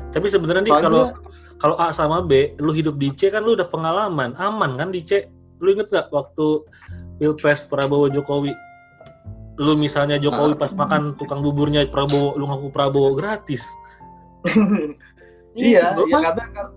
[0.10, 1.13] Tapi sebenarnya nih kalau
[1.60, 5.02] kalau A sama B, lu hidup di C kan lu udah pengalaman, aman kan di
[5.02, 5.32] C.
[5.63, 6.68] Lu inget gak waktu
[7.15, 8.52] Pilpres Prabowo Jokowi?
[9.56, 10.78] Lu misalnya Jokowi pas ah.
[10.84, 13.63] makan tukang buburnya Prabowo, lu ngaku Prabowo gratis.
[15.56, 16.68] iya, iya karena kan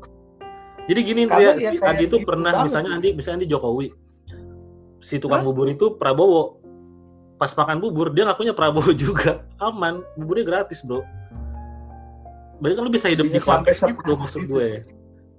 [0.88, 2.73] jadi gini ya, ya Andi itu pernah banget.
[2.73, 3.88] misalnya Andi misalnya Andi Jokowi.
[5.05, 5.53] Si tukang Terus?
[5.53, 6.64] bubur itu Prabowo.
[7.37, 9.45] Pas makan bubur dia ngakunya Prabowo juga.
[9.61, 11.05] Aman, buburnya gratis, Bro.
[12.59, 14.83] Berarti kan lu bisa hidup bisa di konteks itu maksud gue.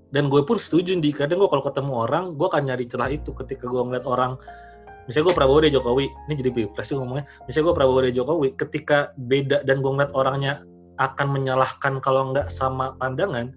[0.10, 3.30] Dan gue pun setuju di kadang gue kalau ketemu orang, gue akan nyari celah itu
[3.38, 4.40] ketika gue ngeliat orang
[5.10, 8.54] misalnya gue Prabowo deh Jokowi, ini jadi pilpres sih ngomongnya, misalnya gue Prabowo deh Jokowi,
[8.54, 10.62] ketika beda dan gue ngeliat orangnya
[11.02, 13.50] akan menyalahkan kalau nggak sama pandangan,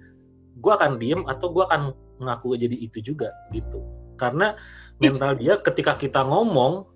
[0.64, 1.92] gue akan diem atau gue akan
[2.24, 3.84] ngaku jadi itu juga gitu.
[4.16, 4.56] Karena
[4.96, 6.88] mental dia ketika kita ngomong,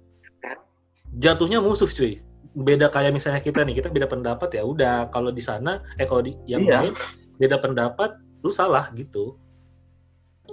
[1.20, 5.08] jatuhnya musuh cuy beda kayak misalnya kita nih kita beda pendapat ya udah.
[5.10, 6.86] Kalau di sana eh kalau di yang iya.
[6.86, 6.94] lain
[7.40, 9.34] beda pendapat lu salah gitu.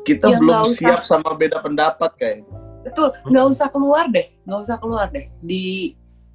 [0.03, 1.19] Kita ya, belum siap usah.
[1.19, 2.43] sama beda pendapat kayak.
[2.83, 5.27] Betul nggak usah keluar deh nggak usah keluar deh.
[5.43, 5.93] Di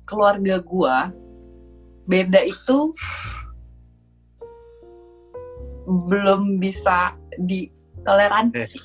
[0.09, 1.13] keluarga gua
[2.09, 2.97] beda itu
[5.89, 8.77] belum bisa ditoleransi.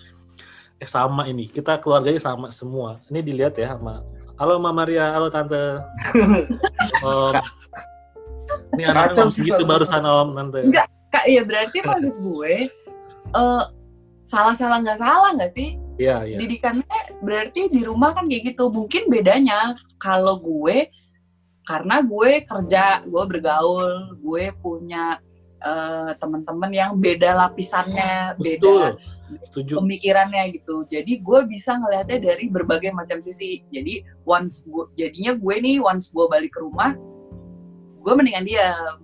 [0.79, 1.51] Eh, eh sama ini.
[1.51, 3.03] Kita keluarganya sama semua.
[3.11, 4.03] Ini dilihat ya sama
[4.43, 5.55] Halo Mama Maria, halo Tante.
[7.07, 7.31] om.
[8.75, 10.67] Ini anak om segitu barusan Om Tante.
[10.67, 12.67] Enggak, Kak, ya berarti maksud gue
[13.39, 13.63] uh,
[14.27, 15.79] salah-salah nggak salah nggak sih?
[15.95, 16.37] Iya, iya.
[16.43, 18.67] Didikannya berarti di rumah kan kayak gitu.
[18.67, 20.91] Mungkin bedanya kalau gue
[21.63, 25.23] karena gue kerja, gue bergaul, gue punya
[25.63, 28.99] uh, teman-teman yang beda lapisannya, beda
[29.47, 29.79] Setuju.
[29.81, 30.85] pemikirannya gitu.
[30.85, 33.63] Jadi gue bisa ngelihatnya dari berbagai macam sisi.
[33.71, 36.93] Jadi once gue, jadinya gue nih once gue balik ke rumah,
[38.03, 38.97] gue mendingan diam.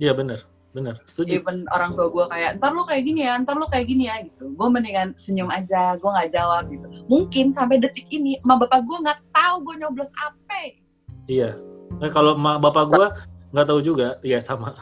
[0.00, 3.58] Iya benar bener setuju even orang tua gue kayak ntar lu kayak gini ya ntar
[3.58, 7.82] lu kayak gini ya gitu gue mendingan senyum aja gue nggak jawab gitu mungkin sampai
[7.82, 10.78] detik ini emak bapak gue nggak tahu gue nyoblos apa
[11.26, 11.58] iya
[11.98, 13.06] nah, kalau emak bapak gue
[13.50, 14.78] nggak tahu juga iya sama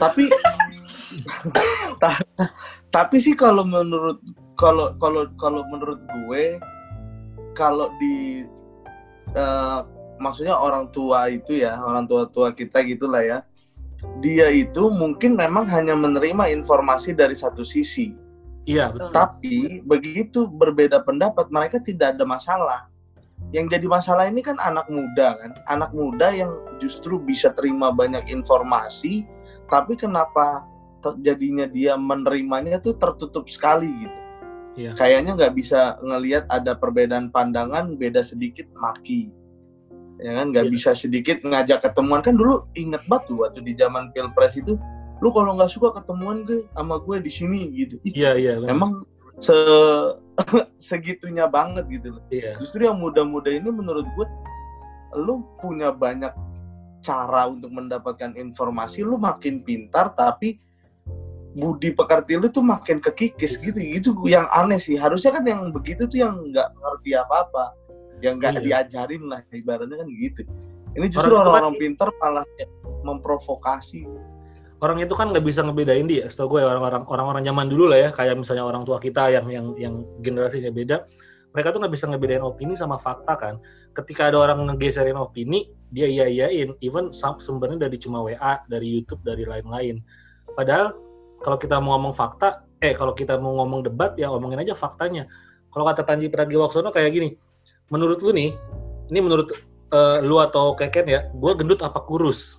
[0.00, 0.32] tapi
[2.96, 4.16] tapi sih kalau menurut
[4.56, 6.56] kalau kalau kalau menurut gue
[7.52, 8.48] kalau di
[9.36, 9.84] uh,
[10.16, 13.38] maksudnya orang tua itu ya orang tua tua kita gitulah ya
[14.24, 18.16] dia itu mungkin memang hanya menerima informasi dari satu sisi.
[18.66, 19.12] Iya, betul.
[19.14, 22.80] Tapi begitu berbeda pendapat, mereka tidak ada masalah.
[23.54, 26.50] Yang jadi masalah ini kan anak muda kan, anak muda yang
[26.82, 29.22] justru bisa terima banyak informasi,
[29.70, 30.66] tapi kenapa
[31.22, 34.18] jadinya dia menerimanya tuh tertutup sekali gitu.
[34.76, 34.90] Iya.
[34.98, 39.32] Kayaknya nggak bisa ngelihat ada perbedaan pandangan, beda sedikit maki
[40.16, 40.72] ya kan nggak yeah.
[40.72, 44.80] bisa sedikit ngajak ketemuan kan dulu inget batu waktu di zaman pilpres itu
[45.20, 48.72] lu kalau nggak suka ketemuan gue sama gue di sini gitu iya yeah, iya yeah,
[48.72, 49.04] emang
[49.36, 49.52] se
[50.88, 52.56] segitunya banget gitu loh yeah.
[52.56, 54.26] justru yang muda-muda ini menurut gue
[55.20, 56.32] lu punya banyak
[57.04, 60.56] cara untuk mendapatkan informasi lu makin pintar tapi
[61.56, 63.80] budi pekerti lu tuh makin kekikis gitu.
[63.80, 65.00] Gitu yang aneh sih.
[65.00, 67.64] Harusnya kan yang begitu tuh yang nggak ngerti apa apa
[68.20, 68.84] yang nggak iya.
[68.84, 69.40] diajarin lah.
[69.48, 70.44] Ibaratnya kan gitu.
[70.96, 72.46] Ini justru orang-orang kan, pinter malah
[73.04, 74.04] memprovokasi.
[74.80, 76.28] Orang itu kan nggak bisa ngebedain dia.
[76.28, 78.10] Setahu gue ya, orang-orang orang-orang zaman dulu lah ya.
[78.12, 81.08] Kayak misalnya orang tua kita yang yang yang generasinya beda.
[81.56, 83.54] Mereka tuh nggak bisa ngebedain opini sama fakta kan.
[83.96, 87.08] Ketika ada orang ngegeserin opini dia iya iyain even
[87.40, 90.04] sumbernya dari cuma WA dari YouTube dari lain-lain.
[90.52, 91.05] Padahal
[91.42, 95.28] kalau kita mau ngomong fakta eh kalau kita mau ngomong debat ya ngomongin aja faktanya
[95.72, 97.28] kalau kata Panji Pragiwaksono kayak gini
[97.90, 98.50] menurut lu nih,
[99.10, 99.54] ini menurut
[99.94, 102.58] uh, lu atau Keken ya, gue gendut apa kurus?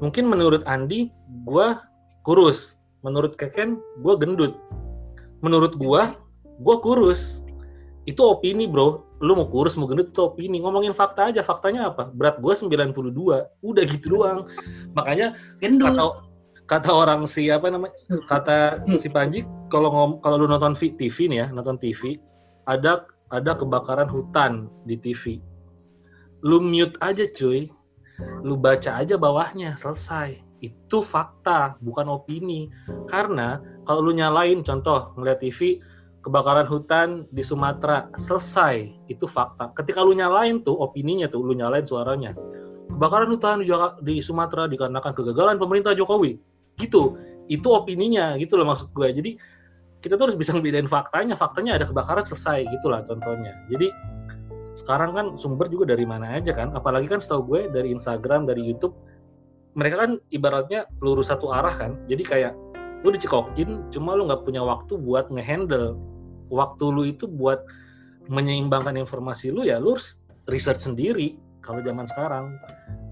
[0.00, 1.12] Mungkin menurut Andi,
[1.44, 1.66] gue
[2.24, 2.80] kurus.
[3.04, 4.56] Menurut Keken, gue gendut.
[5.44, 6.02] Menurut gue,
[6.60, 7.44] gue kurus.
[8.08, 9.04] Itu opini bro.
[9.20, 10.56] Lu mau kurus, mau gendut, itu opini.
[10.64, 11.44] Ngomongin fakta aja.
[11.44, 12.08] Faktanya apa?
[12.16, 12.96] Berat gue 92.
[13.60, 14.48] Udah gitu doang.
[14.96, 15.92] Makanya gendut.
[15.92, 16.24] Kata,
[16.70, 17.92] kata orang si apa namanya
[18.30, 19.42] kata si Panji
[19.74, 19.90] kalau
[20.22, 22.22] kalau lu nonton TV nih ya nonton TV
[22.70, 25.38] ada ada kebakaran hutan di TV.
[26.42, 27.70] Lu mute aja cuy.
[28.44, 30.36] Lu baca aja bawahnya, selesai.
[30.60, 32.68] Itu fakta, bukan opini.
[33.08, 35.80] Karena kalau lu nyalain, contoh ngeliat TV,
[36.20, 38.92] kebakaran hutan di Sumatera, selesai.
[39.08, 39.72] Itu fakta.
[39.72, 42.36] Ketika lu nyalain tuh opininya tuh, lu nyalain suaranya.
[42.92, 43.64] Kebakaran hutan
[44.04, 46.49] di Sumatera dikarenakan kegagalan pemerintah Jokowi.
[46.80, 47.20] Gitu.
[47.50, 49.08] Itu opininya, gitu loh maksud gue.
[49.10, 49.30] Jadi
[50.00, 51.36] kita tuh harus bisa ngebedain faktanya.
[51.36, 53.52] Faktanya ada kebakaran selesai gitulah contohnya.
[53.68, 53.92] Jadi
[54.78, 56.72] sekarang kan sumber juga dari mana aja kan.
[56.72, 58.96] Apalagi kan setahu gue dari Instagram dari YouTube
[59.78, 61.94] mereka kan ibaratnya peluru satu arah kan.
[62.10, 62.52] Jadi kayak
[63.06, 65.94] lu dicekokin cuma lu nggak punya waktu buat ngehandle.
[66.50, 67.62] Waktu lu itu buat
[68.30, 70.18] menyeimbangkan informasi lu ya lu harus
[70.50, 72.56] research sendiri kalau zaman sekarang.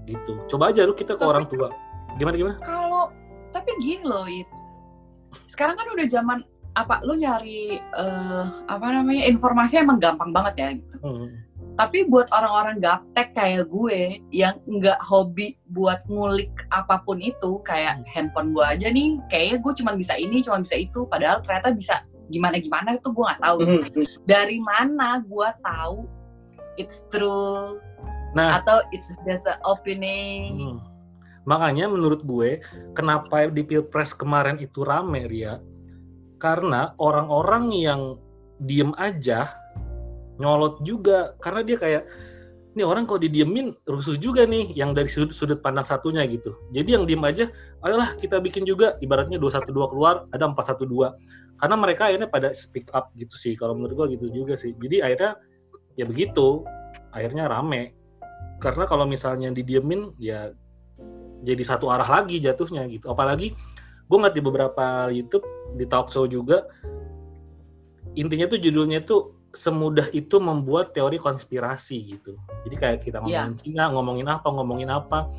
[0.09, 0.41] Gitu.
[0.49, 1.69] Coba aja lu kita ke tapi, orang tua.
[2.17, 2.57] Gimana gimana?
[2.65, 3.13] kalau
[3.59, 4.47] tapi gini loh it
[5.51, 6.39] sekarang kan udah zaman
[6.77, 10.97] apa lu nyari uh, apa namanya informasi emang gampang banget ya gitu.
[11.03, 11.29] Hmm.
[11.75, 18.03] Tapi buat orang-orang gaptek kayak gue yang nggak hobi buat ngulik apa pun itu kayak
[18.03, 18.07] hmm.
[18.07, 21.95] handphone gue aja nih kayaknya gue cuma bisa ini cuma bisa itu padahal ternyata bisa
[22.29, 23.83] gimana gimana itu gue nggak tahu hmm.
[24.27, 25.97] dari mana gue tahu
[26.77, 27.79] it's true
[28.37, 30.88] nah, atau it's just a opinion hmm.
[31.47, 32.59] Makanya menurut gue
[32.97, 35.59] kenapa di pilpres kemarin itu rame Ria?
[36.39, 38.01] Karena orang-orang yang
[38.63, 39.51] diem aja
[40.39, 41.35] nyolot juga.
[41.43, 42.03] Karena dia kayak
[42.77, 46.55] ini orang kalau didiemin rusuh juga nih yang dari sudut, sudut pandang satunya gitu.
[46.71, 47.51] Jadi yang diem aja
[47.83, 48.95] ayolah kita bikin juga.
[49.03, 51.11] Ibaratnya 212 keluar ada 412
[51.59, 53.53] karena mereka akhirnya pada speak up gitu sih.
[53.59, 54.71] Kalau menurut gua gitu juga sih.
[54.79, 55.35] Jadi akhirnya
[55.99, 56.63] ya begitu.
[57.11, 57.91] Akhirnya rame.
[58.63, 60.55] Karena kalau misalnya didiemin ya
[61.43, 63.11] jadi satu arah lagi jatuhnya gitu.
[63.11, 63.55] Apalagi
[64.09, 65.45] gue ngeliat di beberapa YouTube
[65.77, 66.65] di talk show juga
[68.17, 72.37] intinya tuh judulnya tuh semudah itu membuat teori konspirasi gitu.
[72.65, 73.61] Jadi kayak kita ngomongin yeah.
[73.61, 75.29] Cina ngomongin apa ngomongin apa.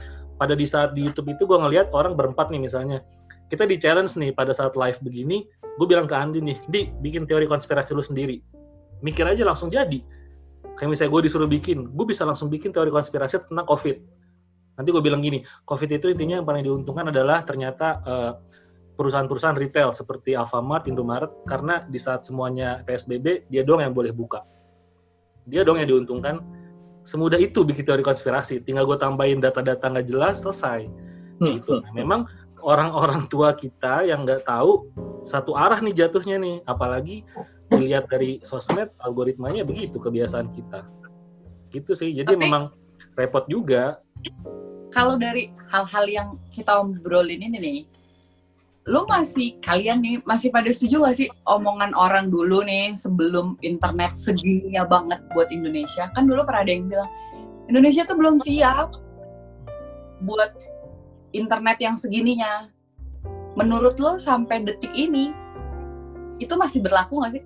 [0.40, 3.04] Pada di saat di YouTube itu gue ngeliat orang berempat nih misalnya.
[3.50, 5.42] Kita di challenge nih pada saat live begini
[5.78, 8.38] gue bilang ke Andi nih di bikin teori konspirasi lu sendiri.
[9.02, 10.00] Mikir aja langsung jadi.
[10.78, 14.00] Kayak misalnya gue disuruh bikin gue bisa langsung bikin teori konspirasi tentang covid
[14.80, 18.32] nanti gue bilang gini covid itu intinya yang paling diuntungkan adalah ternyata uh,
[19.00, 24.44] perusahaan-perusahaan retail seperti Alfamart, Indomaret karena di saat semuanya PSBB dia dong yang boleh buka.
[25.48, 26.44] Dia dong yang diuntungkan.
[27.00, 28.60] Semudah itu bikin teori konspirasi.
[28.60, 30.84] Tinggal gue tambahin data-data nggak jelas selesai.
[31.40, 31.56] Hmm.
[31.56, 31.80] gitu.
[31.80, 32.28] Nah, memang
[32.60, 34.84] orang-orang tua kita yang nggak tahu
[35.24, 36.60] satu arah nih jatuhnya nih.
[36.68, 37.24] Apalagi
[37.72, 40.84] dilihat dari sosmed algoritmanya begitu kebiasaan kita.
[41.72, 42.12] Gitu sih.
[42.12, 42.68] Jadi Tapi, memang
[43.16, 44.04] repot juga
[44.90, 47.80] kalau dari hal-hal yang kita obrolin ini nih
[48.90, 54.18] lu masih kalian nih masih pada setuju gak sih omongan orang dulu nih sebelum internet
[54.18, 57.10] segininya banget buat Indonesia kan dulu pernah ada yang bilang
[57.70, 58.96] Indonesia tuh belum siap
[60.26, 60.50] buat
[61.30, 62.66] internet yang segininya
[63.54, 65.30] menurut lo sampai detik ini
[66.40, 67.44] itu masih berlaku gak sih?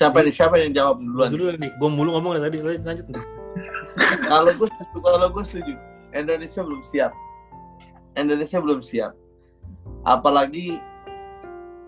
[0.00, 0.32] Siapa nih?
[0.32, 1.28] Siapa yang jawab duluan?
[1.28, 3.04] Dulu nih, gue mulu ngomong tadi, lanjut
[4.30, 4.68] kalau gue
[5.02, 5.74] kalau gue setuju
[6.14, 7.12] Indonesia belum siap.
[8.16, 9.12] Indonesia belum siap.
[10.06, 10.80] Apalagi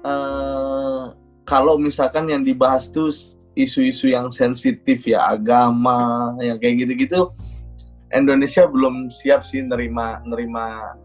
[0.05, 1.14] uh,
[1.48, 3.11] kalau misalkan yang dibahas tuh
[3.59, 7.33] isu-isu yang sensitif ya agama yang kayak gitu-gitu
[8.09, 10.96] Indonesia belum siap sih nerima nerima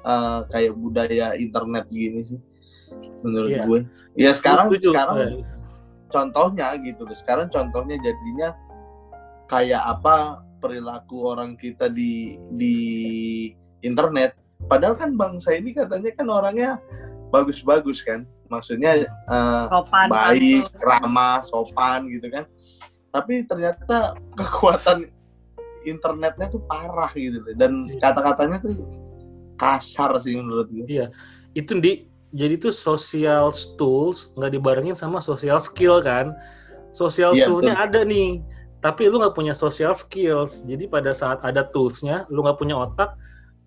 [0.00, 2.40] uh, kayak budaya internet gini sih
[3.20, 3.66] menurut yeah.
[3.68, 3.80] gue
[4.16, 5.61] ya sekarang sekarang yeah.
[6.12, 8.52] Contohnya gitu sekarang contohnya jadinya
[9.48, 12.76] kayak apa perilaku orang kita di di
[13.82, 14.38] internet.
[14.70, 16.70] Padahal kan bangsa ini katanya kan orangnya
[17.34, 18.22] bagus-bagus kan.
[18.46, 20.86] Maksudnya uh, sopan, baik satu.
[20.86, 22.44] ramah sopan gitu kan.
[23.10, 25.10] Tapi ternyata kekuatan
[25.82, 27.98] internetnya tuh parah gitu dan iya.
[27.98, 28.86] kata-katanya tuh
[29.58, 31.10] kasar sih menurut gue iya.
[31.58, 36.32] Itu di jadi tuh social tools nggak dibarengin sama social skill kan?
[36.96, 38.40] Social iya, toolsnya ada nih
[38.82, 40.64] tapi lu nggak punya social skills.
[40.64, 43.14] Jadi pada saat ada toolsnya lu nggak punya otak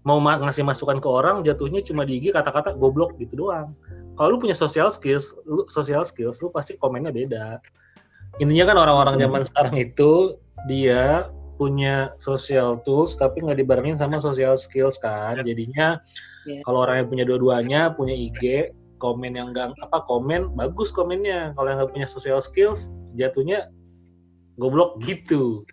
[0.05, 3.73] mau ma ngasih masukan ke orang jatuhnya cuma di IG kata-kata goblok gitu doang.
[4.17, 7.61] Kalau lu punya social skills lu social skills lu pasti komennya beda.
[8.41, 9.47] Intinya kan orang-orang zaman hmm.
[9.49, 10.37] sekarang itu
[10.69, 15.41] dia punya social tools tapi nggak dibarengin sama social skills kan.
[15.41, 16.01] Jadinya
[16.45, 16.61] yeah.
[16.63, 21.53] kalau orang yang punya dua-duanya punya IG komen yang enggak apa komen bagus komennya.
[21.53, 23.69] Kalau yang nggak punya social skills jatuhnya
[24.57, 25.63] goblok gitu.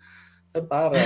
[0.53, 1.01] Kan parah.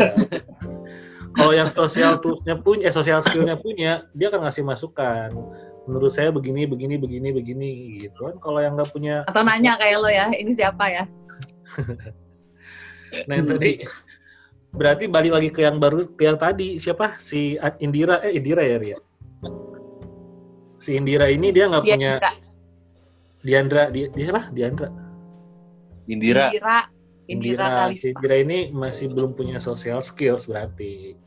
[1.38, 5.30] Kalau yang sosial toolsnya punya eh sosial skillnya punya dia akan ngasih masukan.
[5.86, 7.70] Menurut saya begini begini begini begini
[8.02, 8.36] gitu kan.
[8.42, 11.04] Kalau yang nggak punya atau nanya kayak lo ya ini siapa ya?
[13.08, 13.88] Nah yang tadi
[14.76, 16.76] berarti balik lagi ke yang baru ke yang tadi.
[16.76, 17.16] Siapa?
[17.16, 19.00] Si Indira eh Indira ya Ria
[20.78, 22.22] si Indira ini dia nggak punya
[23.42, 24.90] Diandra dia, dia siapa Diandra
[26.08, 26.88] Indira Indira
[27.28, 31.20] Indira, Indira ini masih belum punya social skills berarti.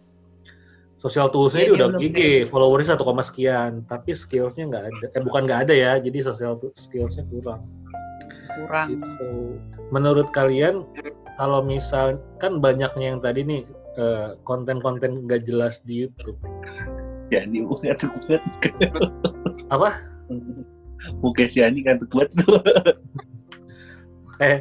[1.01, 5.07] Social toolsnya ya, udah gigi, followersnya satu koma sekian, tapi skillsnya nggak ada.
[5.17, 7.65] Eh bukan nggak ada ya, jadi social skillsnya kurang.
[8.53, 8.89] Kurang.
[9.01, 9.57] Gitu.
[9.93, 10.85] Menurut kalian,
[11.41, 13.63] kalau misal kan banyaknya yang tadi nih
[13.97, 16.37] eh, konten-konten nggak jelas di YouTube.
[17.31, 18.43] Ya ini bukan banget.
[19.71, 20.03] Apa?
[21.23, 22.59] Muka si Ani kan banget tuh.
[24.41, 24.61] eh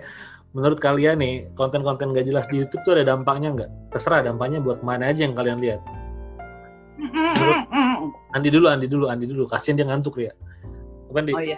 [0.53, 3.69] menurut kalian nih konten-konten gak jelas di YouTube tuh ada dampaknya nggak?
[3.93, 5.82] Terserah dampaknya buat mana aja yang kalian lihat.
[6.99, 7.63] Menurut,
[8.36, 9.43] Andi dulu, Andi dulu, Andi dulu.
[9.47, 10.34] Kasian dia ngantuk ya.
[11.10, 11.58] Apa Oh iya.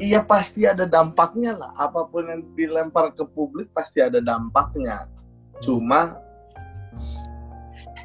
[0.00, 1.70] iya pasti ada dampaknya lah.
[1.78, 5.06] Apa pun yang dilempar ke publik pasti ada dampaknya.
[5.62, 6.23] Cuma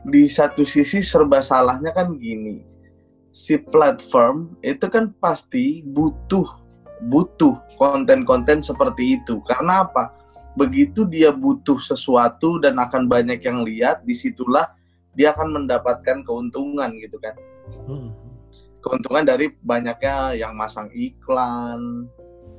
[0.10, 2.66] di satu sisi serba salahnya kan gini.
[3.30, 6.60] Si platform itu kan pasti butuh
[7.08, 9.40] butuh konten-konten seperti itu.
[9.48, 10.12] Karena apa?
[10.60, 14.68] Begitu dia butuh sesuatu dan akan banyak yang lihat, di situlah
[15.16, 17.36] dia akan mendapatkan keuntungan gitu kan.
[17.88, 18.12] Hmm.
[18.84, 22.08] Keuntungan dari banyaknya yang masang iklan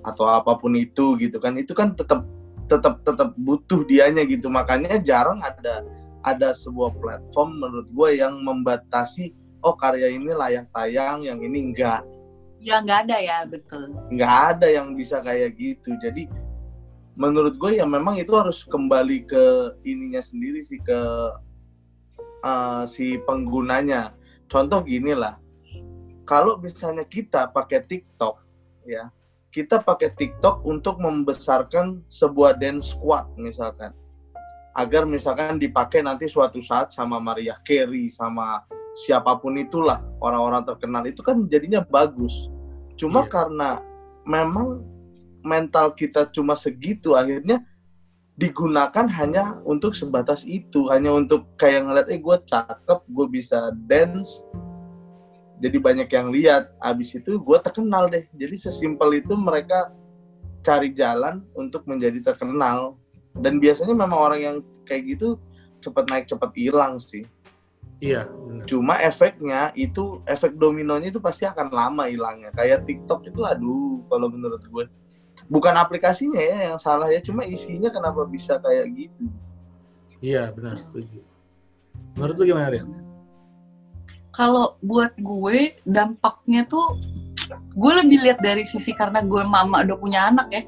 [0.01, 1.61] atau apa pun itu gitu kan.
[1.61, 2.25] Itu kan tetap
[2.71, 4.49] tetap tetap butuh dianya gitu.
[4.49, 5.85] Makanya jarang ada
[6.23, 12.05] ada sebuah platform menurut gue yang membatasi oh karya ini layak tayang, yang ini enggak.
[12.61, 13.97] Ya nggak ada ya betul.
[14.13, 15.97] Nggak ada yang bisa kayak gitu.
[16.01, 16.29] Jadi
[17.17, 21.01] menurut gue ya memang itu harus kembali ke ininya sendiri sih ke
[22.45, 24.13] uh, si penggunanya.
[24.49, 25.41] Contoh gini lah.
[26.29, 28.51] Kalau misalnya kita pakai TikTok
[28.87, 29.09] ya
[29.51, 33.91] kita pakai TikTok untuk membesarkan sebuah dance squad misalkan
[34.75, 38.63] agar misalkan dipakai nanti suatu saat sama Maria Carey sama
[38.95, 41.03] siapa pun itulah orang-orang terkenal.
[41.07, 42.51] Itu kan jadinya bagus.
[42.95, 43.31] Cuma iya.
[43.31, 43.71] karena
[44.27, 44.85] memang
[45.41, 47.65] mental kita cuma segitu akhirnya
[48.37, 50.87] digunakan hanya untuk sebatas itu.
[50.93, 54.45] Hanya untuk kayak ngeliat eh gue cakep gue bisa dance.
[55.61, 56.73] Jadi banyak yang lihat.
[56.81, 58.29] Abis itu gue terkenal deh.
[58.37, 59.93] Jadi sesimpel itu mereka
[60.61, 63.00] cari jalan untuk menjadi terkenal
[63.39, 64.57] dan biasanya memang orang yang
[64.89, 65.39] kayak gitu
[65.81, 67.25] cepat naik cepat hilang sih.
[68.01, 68.65] Iya benar.
[68.65, 72.49] cuma efeknya itu efek dominonya itu pasti akan lama hilangnya.
[72.57, 74.85] Kayak TikTok itu aduh kalau menurut gue
[75.53, 79.29] bukan aplikasinya ya yang salah ya cuma isinya kenapa bisa kayak gitu?
[80.25, 81.21] Iya benar setuju.
[82.17, 83.11] Menurut lu gimana Rian?
[84.31, 86.97] kalau buat gue dampaknya tuh
[87.75, 90.63] gue lebih lihat dari sisi karena gue mama udah punya anak ya.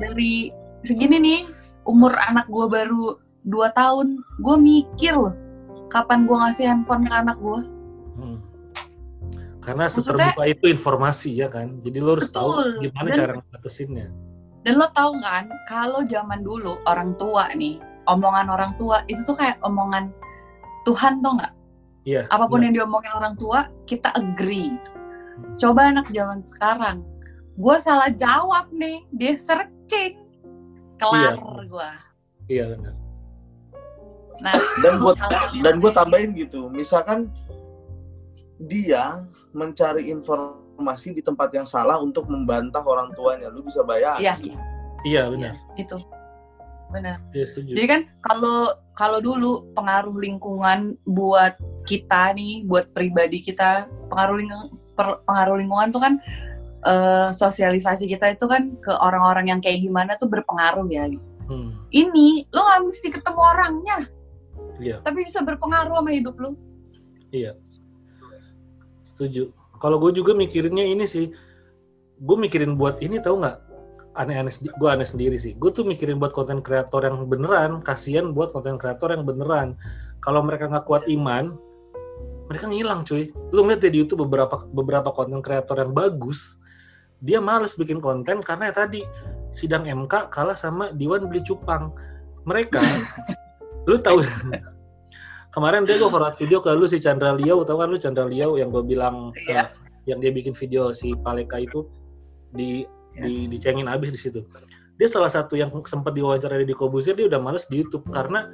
[0.00, 0.48] Dari
[0.84, 1.40] segini nih
[1.88, 3.18] umur anak gue baru
[3.48, 5.34] 2 tahun gue mikir loh
[5.88, 7.60] kapan gue ngasih handphone ke anak gue
[9.64, 11.80] karena seterbuka itu informasi ya kan.
[11.80, 12.36] Jadi lo harus betul.
[12.36, 14.06] tahu gimana dan, cara ngatasinnya.
[14.64, 19.36] Dan lo tahu kan, kalau zaman dulu orang tua nih, omongan orang tua itu tuh
[19.36, 20.12] kayak omongan
[20.84, 21.52] Tuhan tuh nggak?
[22.04, 22.22] Iya.
[22.28, 24.68] Apa pun yang diomongin orang tua, kita agree.
[24.68, 25.56] Hmm.
[25.56, 27.00] Coba anak zaman sekarang,
[27.56, 30.20] gue salah jawab nih, dia searching,
[31.04, 31.64] kelar iya.
[31.68, 31.88] gue.
[32.44, 32.94] Iya benar.
[34.42, 35.12] Nah, dan gue
[35.62, 37.30] dan gue tambahin gitu, misalkan
[38.66, 39.22] dia
[39.54, 43.46] mencari informasi di tempat yang salah untuk membantah orang tuanya.
[43.52, 44.18] Lu bisa bayar.
[44.18, 44.58] Iya, iya.
[45.04, 45.54] Iya, benar.
[45.54, 45.96] Ya, itu.
[46.90, 47.18] Benar.
[47.34, 54.38] Ya, Jadi kan kalau kalau dulu pengaruh lingkungan buat kita nih, buat pribadi kita, pengaruh
[54.38, 54.68] lingkungan
[55.26, 56.14] pengaruh lingkungan tuh kan
[56.84, 61.10] uh, sosialisasi kita itu kan ke orang-orang yang kayak gimana tuh berpengaruh ya.
[61.48, 61.76] Hmm.
[61.92, 63.98] Ini lo nggak mesti ketemu orangnya,
[64.80, 64.96] iya.
[65.04, 66.56] tapi bisa berpengaruh sama hidup lo.
[67.34, 67.58] Iya
[69.14, 71.30] setuju kalau gue juga mikirinnya ini sih
[72.18, 73.56] gue mikirin buat ini tahu nggak
[74.18, 78.50] aneh-aneh gue aneh sendiri sih gue tuh mikirin buat konten kreator yang beneran kasihan buat
[78.50, 79.78] konten kreator yang beneran
[80.26, 81.54] kalau mereka nggak kuat iman
[82.50, 86.58] mereka ngilang cuy lu ngeliat di YouTube beberapa beberapa konten kreator yang bagus
[87.24, 89.00] dia males bikin konten karena ya tadi
[89.50, 91.88] sidang MK kalah sama Diwan beli cupang
[92.44, 92.78] mereka
[93.88, 94.20] lu tahu
[95.56, 98.60] kemarin dia gue forward video ke lu si Chandra Liau tau kan lu Chandra Liau
[98.60, 99.64] yang gue bilang yeah.
[99.64, 99.68] uh,
[100.04, 101.88] yang dia bikin video si Paleka itu
[102.52, 102.84] di
[103.16, 103.24] yes.
[103.24, 104.40] di dicengin abis di situ
[105.00, 108.52] dia salah satu yang sempat diwawancara di Kobusir dia udah males di YouTube karena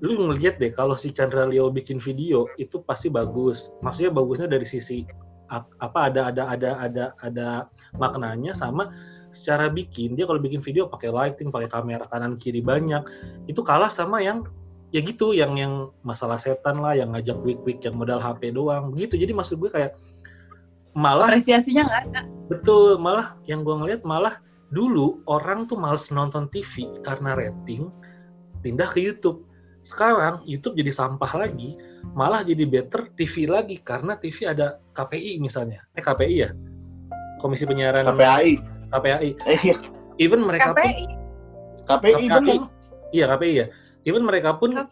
[0.00, 4.64] lu ngeliat deh kalau si Chandra Liau bikin video itu pasti bagus maksudnya bagusnya dari
[4.64, 5.04] sisi
[5.50, 7.48] apa ada ada ada ada ada
[7.98, 8.94] maknanya sama
[9.34, 10.14] secara bikin.
[10.14, 13.02] Dia kalau bikin video pakai lighting pakai kamera kanan kiri banyak.
[13.50, 14.46] Itu kalah sama yang
[14.90, 18.94] ya gitu yang yang masalah setan lah yang ngajak week week yang modal HP doang.
[18.94, 19.18] Gitu.
[19.18, 19.98] Jadi maksud gue kayak
[20.94, 22.20] malah apresiasinya nggak ada.
[22.50, 22.98] Betul.
[22.98, 27.90] Malah yang gue ngeliat malah dulu orang tuh males nonton TV karena rating
[28.62, 29.46] pindah ke YouTube.
[29.86, 31.78] Sekarang YouTube jadi sampah lagi
[32.16, 35.84] malah jadi better TV lagi karena TV ada KPI misalnya.
[35.94, 36.50] Eh KPI ya?
[37.40, 38.04] Komisi Penyiaran.
[38.04, 39.76] KPI KPI eh, iya.
[40.18, 40.82] even mereka KPI.
[40.82, 40.92] pun
[41.86, 42.56] KPI, KPI
[43.14, 43.66] iya KPI ya.
[44.08, 44.86] Even mereka pun ya?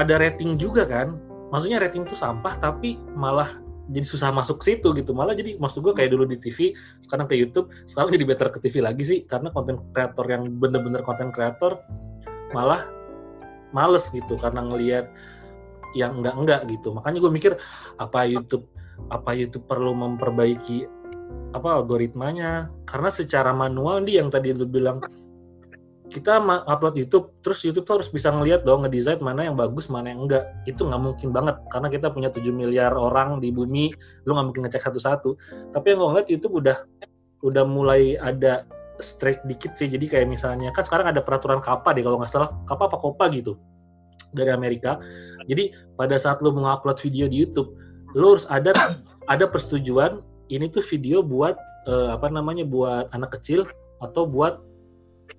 [0.00, 1.16] ada rating juga kan?
[1.54, 5.14] Maksudnya rating itu sampah tapi malah jadi susah masuk situ gitu.
[5.14, 6.74] Malah jadi maksud gue kayak dulu di TV
[7.06, 9.18] sekarang ke YouTube sekarang jadi better ke TV lagi sih.
[9.24, 11.78] Karena konten kreator yang bener-bener konten kreator
[12.50, 12.82] malah
[13.70, 14.34] males gitu.
[14.34, 15.06] Karena ngelihat
[15.96, 17.52] yang enggak-enggak gitu makanya gue mikir
[17.96, 18.68] apa YouTube
[19.08, 20.84] apa YouTube perlu memperbaiki
[21.56, 25.00] apa algoritmanya karena secara manual nih yang tadi lu bilang
[26.06, 26.38] kita
[26.70, 30.24] upload YouTube, terus YouTube tuh harus bisa ngelihat dong ngedesain mana yang bagus, mana yang
[30.24, 30.48] enggak.
[30.64, 33.90] Itu nggak mungkin banget karena kita punya 7 miliar orang di bumi,
[34.24, 35.36] lu nggak mungkin ngecek satu-satu.
[35.74, 36.76] Tapi yang gue ngeliat YouTube udah
[37.44, 38.64] udah mulai ada
[39.02, 39.90] straight dikit sih.
[39.90, 43.24] Jadi kayak misalnya kan sekarang ada peraturan KAPA deh kalau nggak salah, KAPA apa KOPA
[43.34, 43.52] gitu
[44.32, 44.96] dari Amerika.
[45.46, 47.74] Jadi pada saat lu mau upload video di YouTube,
[48.14, 48.74] lu harus ada
[49.32, 51.58] ada persetujuan ini tuh video buat
[51.90, 53.66] uh, apa namanya buat anak kecil
[54.02, 54.62] atau buat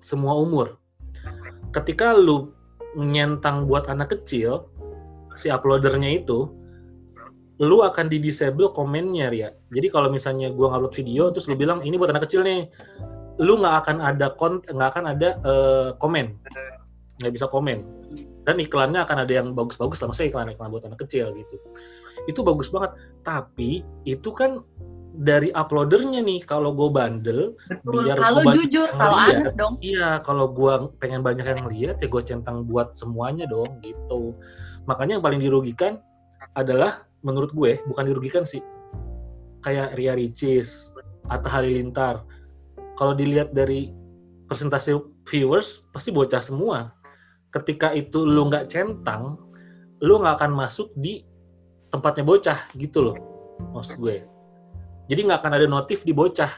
[0.04, 0.76] semua umur.
[1.72, 2.52] Ketika lu
[2.96, 4.68] nyentang buat anak kecil,
[5.36, 6.48] si uploadernya itu,
[7.60, 9.48] lu akan di disable komennya ya.
[9.74, 12.70] Jadi kalau misalnya gua ngupload video terus lu bilang ini buat anak kecil nih,
[13.38, 16.34] lu nggak akan ada kont nggak akan ada uh, komen,
[17.20, 17.82] nggak bisa komen.
[18.46, 21.56] Dan iklannya akan ada yang bagus-bagus lah, maksudnya iklan iklan buat anak kecil gitu.
[22.30, 22.96] Itu bagus banget.
[23.26, 24.64] Tapi itu kan
[25.18, 28.06] dari uploadernya nih kalau gue bandel betul.
[28.14, 29.74] kalau jujur kalau honest dong.
[29.82, 34.32] Iya kalau gue pengen banyak yang lihat ya gue centang buat semuanya dong gitu.
[34.86, 35.98] Makanya yang paling dirugikan
[36.54, 38.62] adalah menurut gue bukan dirugikan sih.
[39.66, 40.94] Kayak Ria Ricis
[41.26, 42.22] atau Halilintar.
[42.94, 43.90] Kalau dilihat dari
[44.46, 44.96] presentasi
[45.26, 46.94] viewers pasti bocah semua
[47.52, 49.40] ketika itu lu nggak centang
[50.04, 51.24] lu nggak akan masuk di
[51.90, 53.16] tempatnya bocah gitu loh
[53.74, 54.22] maksud gue.
[55.08, 56.50] Jadi nggak akan ada notif di bocah.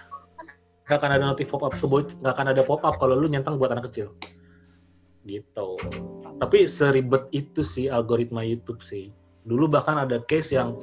[0.85, 3.31] Nggak akan ada notif pop up ke bocah nggak akan ada pop up kalau lu
[3.31, 4.13] nyentang buat anak kecil.
[5.25, 5.69] Gitu.
[6.41, 9.15] Tapi seribet itu sih algoritma YouTube sih.
[9.47, 10.77] Dulu bahkan ada case yang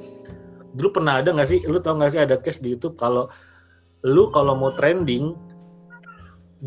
[0.74, 1.60] dulu pernah ada nggak sih?
[1.68, 3.30] Lu tau nggak sih ada case di YouTube kalau
[4.06, 5.34] lu kalau mau trending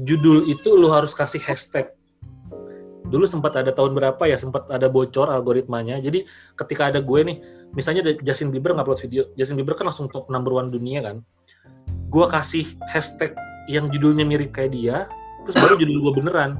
[0.07, 1.91] judul itu lu harus kasih hashtag
[3.11, 5.99] dulu sempat ada tahun berapa ya sempat ada bocor algoritmanya.
[5.99, 6.23] Jadi
[6.55, 7.37] ketika ada gue nih
[7.75, 11.19] misalnya Justin Bieber ngupload video Justin Bieber kan langsung top number one dunia kan.
[12.07, 13.35] Gue kasih hashtag
[13.67, 15.05] yang judulnya mirip kayak dia
[15.43, 16.55] terus baru judul gue beneran.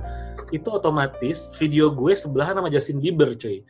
[0.51, 3.63] Itu otomatis video gue sebelahan sama Justin Bieber cuy.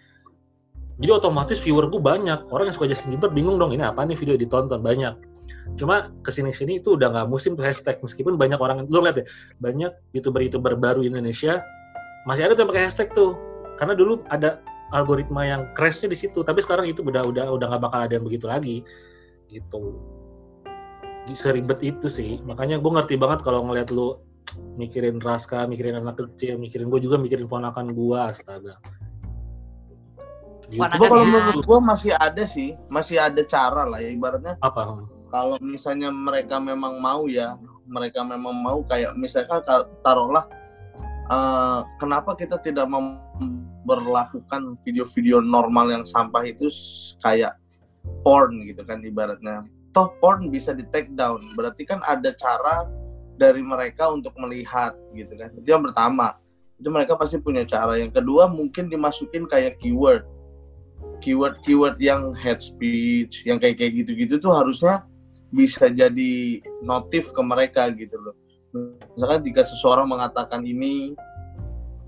[1.01, 2.49] Jadi otomatis viewer gue banyak.
[2.49, 4.81] Orang yang suka Justin Bieber bingung dong ini apa nih video ditonton?
[4.81, 5.29] Banyak.
[5.77, 8.01] Cuma ke sini sini itu udah nggak musim tuh hashtag.
[8.01, 9.25] Meskipun banyak orang lu lihat ya
[9.61, 11.61] banyak youtuber youtuber baru Indonesia
[12.29, 13.37] masih ada tuh yang pakai hashtag tuh
[13.81, 14.61] karena dulu ada
[14.93, 18.25] algoritma yang crashnya di situ tapi sekarang itu udah udah udah nggak bakal ada yang
[18.27, 18.77] begitu lagi
[19.49, 19.97] gitu
[21.31, 24.19] seribet itu sih makanya gue ngerti banget kalau ngeliat lu
[24.75, 28.75] mikirin Raska, mikirin anak kecil, mikirin gue juga mikirin ponakan gue, astaga.
[30.67, 30.79] Gitu.
[30.79, 34.55] Cuma kalau menurut gue masih ada sih, masih ada cara lah ya ibaratnya.
[34.63, 35.03] Apa?
[35.31, 37.55] Kalau misalnya mereka memang mau ya,
[37.87, 39.63] mereka memang mau kayak misalkan
[40.03, 40.47] taruhlah
[41.31, 46.67] uh, kenapa kita tidak memperlakukan video-video normal yang sampah itu
[47.23, 47.55] kayak
[48.27, 49.63] porn gitu kan ibaratnya?
[49.95, 52.87] Toh porn bisa di take down berarti kan ada cara
[53.39, 55.49] dari mereka untuk melihat gitu kan.
[55.55, 56.37] Itu yang pertama.
[56.77, 57.97] Itu mereka pasti punya cara.
[57.97, 60.27] Yang kedua mungkin dimasukin kayak keyword.
[61.21, 65.05] Keyword keyword yang head speech yang kayak kayak gitu-gitu tuh harusnya
[65.51, 68.33] bisa jadi notif ke mereka gitu loh
[69.15, 71.15] misalkan jika seseorang mengatakan ini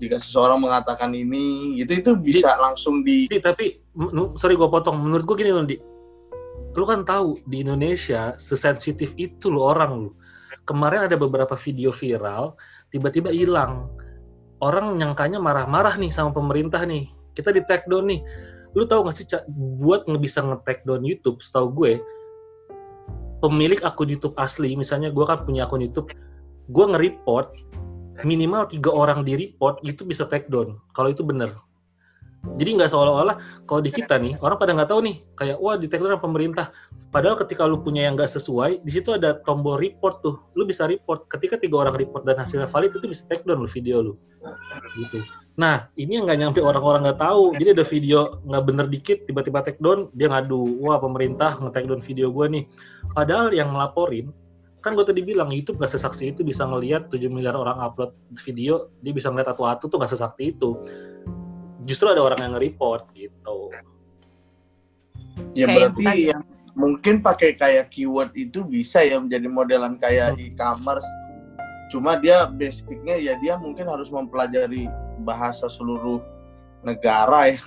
[0.02, 3.78] jika seseorang mengatakan ini itu itu bisa di, langsung di di, tapi
[4.36, 4.98] sorry gue potong.
[4.98, 5.78] Menurut gue gini loh di.
[6.74, 10.10] Lu kan tahu di Indonesia sesensitif itu lo orang lu.
[10.66, 12.58] Kemarin ada beberapa video viral
[12.90, 13.86] tiba-tiba hilang.
[14.58, 17.06] Orang nyangkanya marah-marah nih sama pemerintah nih.
[17.38, 18.20] Kita di take down nih.
[18.74, 19.26] Lu tahu gak sih
[19.78, 22.02] buat nggak bisa nge-take down YouTube setahu gue
[23.38, 26.08] pemilik akun YouTube asli misalnya gue kan punya akun YouTube
[26.70, 27.48] gue nge-report
[28.22, 31.52] minimal tiga orang di report itu bisa take down kalau itu benar
[32.54, 35.88] jadi nggak seolah-olah kalau di kita nih orang pada nggak tahu nih kayak wah di
[35.88, 36.70] take down pemerintah.
[37.08, 40.36] Padahal ketika lu punya yang nggak sesuai di situ ada tombol report tuh.
[40.52, 43.68] Lu bisa report ketika tiga orang report dan hasilnya valid itu bisa take down lu
[43.70, 44.12] video lu.
[45.00, 45.24] Gitu.
[45.56, 47.56] Nah ini yang nggak nyampe orang-orang nggak tahu.
[47.56, 52.04] Jadi ada video nggak bener dikit tiba-tiba take down dia ngadu wah pemerintah nge-take down
[52.04, 52.64] video gue nih.
[53.16, 54.28] Padahal yang ngelaporin
[54.84, 58.12] kan gue tadi bilang YouTube gak sesaksi itu bisa ngelihat 7 miliar orang upload
[58.44, 60.76] video dia bisa ngeliat atu-atu tuh gak sesakti itu.
[61.88, 63.72] Justru ada orang yang nge-report gitu.
[65.56, 66.04] Ya kayak berarti
[66.36, 66.44] yang
[66.76, 70.52] mungkin pakai kayak keyword itu bisa ya menjadi modelan kayak hmm.
[70.52, 71.08] e-commerce.
[71.88, 74.84] Cuma dia basicnya ya dia mungkin harus mempelajari
[75.24, 76.20] bahasa seluruh
[76.84, 77.60] negara ya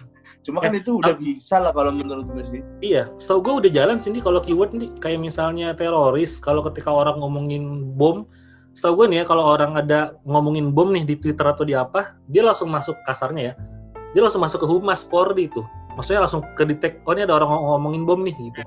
[0.46, 2.62] Cuma kan eh, itu udah bisa lah kalau menurut gue sih.
[2.80, 7.20] Iya, so gue udah jalan sini kalau keyword nih kayak misalnya teroris, kalau ketika orang
[7.20, 8.24] ngomongin bom,
[8.78, 12.16] setahu gue nih ya kalau orang ada ngomongin bom nih di Twitter atau di apa,
[12.32, 13.54] dia langsung masuk kasarnya ya,
[14.16, 15.60] dia langsung masuk ke humas Polri itu,
[16.00, 18.64] maksudnya langsung ke detect, oh ini ada orang ngomongin bom nih gitu.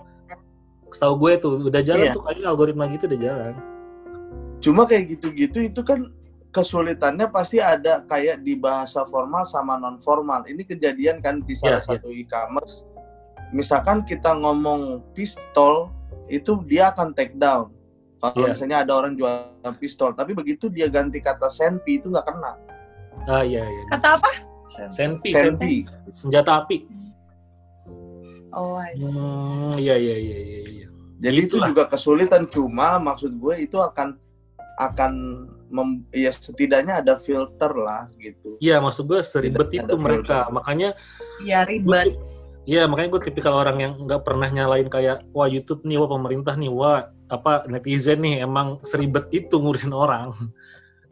[0.90, 2.12] Setahu gue tuh udah jalan iya.
[2.12, 3.54] tuh kayaknya algoritma gitu udah jalan.
[4.60, 6.12] Cuma kayak gitu-gitu itu kan
[6.50, 10.42] kesulitannya pasti ada kayak di bahasa formal sama non formal.
[10.46, 12.22] Ini kejadian kan di salah yeah, satu yeah.
[12.26, 12.86] e-commerce.
[13.54, 15.90] Misalkan kita ngomong pistol,
[16.30, 17.70] itu dia akan take down.
[18.20, 18.52] Kalau yeah.
[18.54, 19.46] misalnya ada orang jual
[19.78, 22.52] pistol, tapi begitu dia ganti kata senpi itu nggak kena.
[23.30, 23.84] Ah iya iya.
[23.94, 24.30] Kata apa?
[24.90, 25.30] Senpi.
[25.34, 25.74] Senpi.
[26.14, 26.86] Senjata api.
[28.50, 29.06] Oh, I see.
[29.06, 30.60] Hmm, iya iya iya iya.
[30.66, 30.86] iya.
[31.20, 31.68] Jadi Itulah.
[31.68, 34.16] itu juga kesulitan cuma maksud gue itu akan
[34.80, 35.12] akan
[35.68, 38.56] mem, ya setidaknya ada filter lah gitu.
[38.58, 40.48] Iya, maksud gue seribet Tidak itu mereka.
[40.48, 40.56] Filter.
[40.56, 40.90] Makanya
[41.44, 42.16] Iya, ribet.
[42.68, 46.54] Iya, makanya gue tipikal orang yang nggak pernah nyalain kayak wah YouTube nih, wah pemerintah
[46.56, 50.32] nih, wah apa netizen nih emang seribet itu ngurusin orang.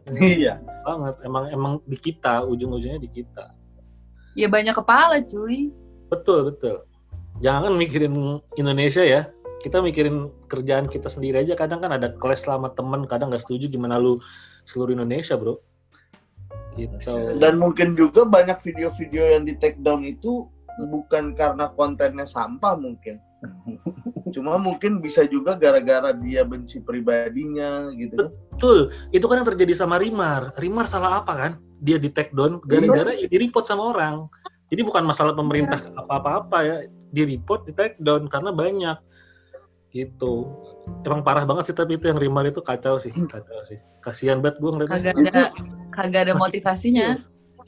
[0.09, 0.57] Iya.
[0.89, 3.53] Banget, emang emang di kita, ujung-ujungnya di kita.
[4.33, 5.69] Ya banyak kepala, cuy.
[6.09, 6.89] Betul, betul.
[7.45, 9.29] Jangan mikirin Indonesia ya.
[9.63, 11.59] Kita mikirin kerjaan kita sendiri aja.
[11.59, 14.23] Kadang kan ada kelas sama temen kadang nggak setuju gimana lu
[14.69, 15.59] seluruh Indonesia bro.
[16.79, 16.95] Gitu.
[17.43, 20.47] Dan mungkin juga banyak video-video yang di take down itu
[20.87, 23.19] bukan karena kontennya sampah mungkin.
[24.35, 28.31] Cuma mungkin bisa juga gara-gara dia benci pribadinya gitu.
[28.55, 28.95] Betul.
[29.11, 30.55] Itu kan yang terjadi sama Rimar.
[30.59, 31.53] Rimar salah apa kan?
[31.83, 33.27] Dia di take down gara-gara iya.
[33.27, 34.31] ya di report sama orang.
[34.69, 35.99] Jadi bukan masalah pemerintah iya.
[35.99, 36.77] apa-apa ya.
[37.11, 38.99] Di report di take down karena banyak
[39.93, 40.49] gitu.
[41.05, 43.81] Emang parah banget sih tapi itu yang Rimar itu kacau sih kacau sih.
[44.05, 45.13] Kasihan banget gue ngeliatnya.
[45.13, 45.45] Kagak ada
[45.93, 47.09] kagak ada motivasinya.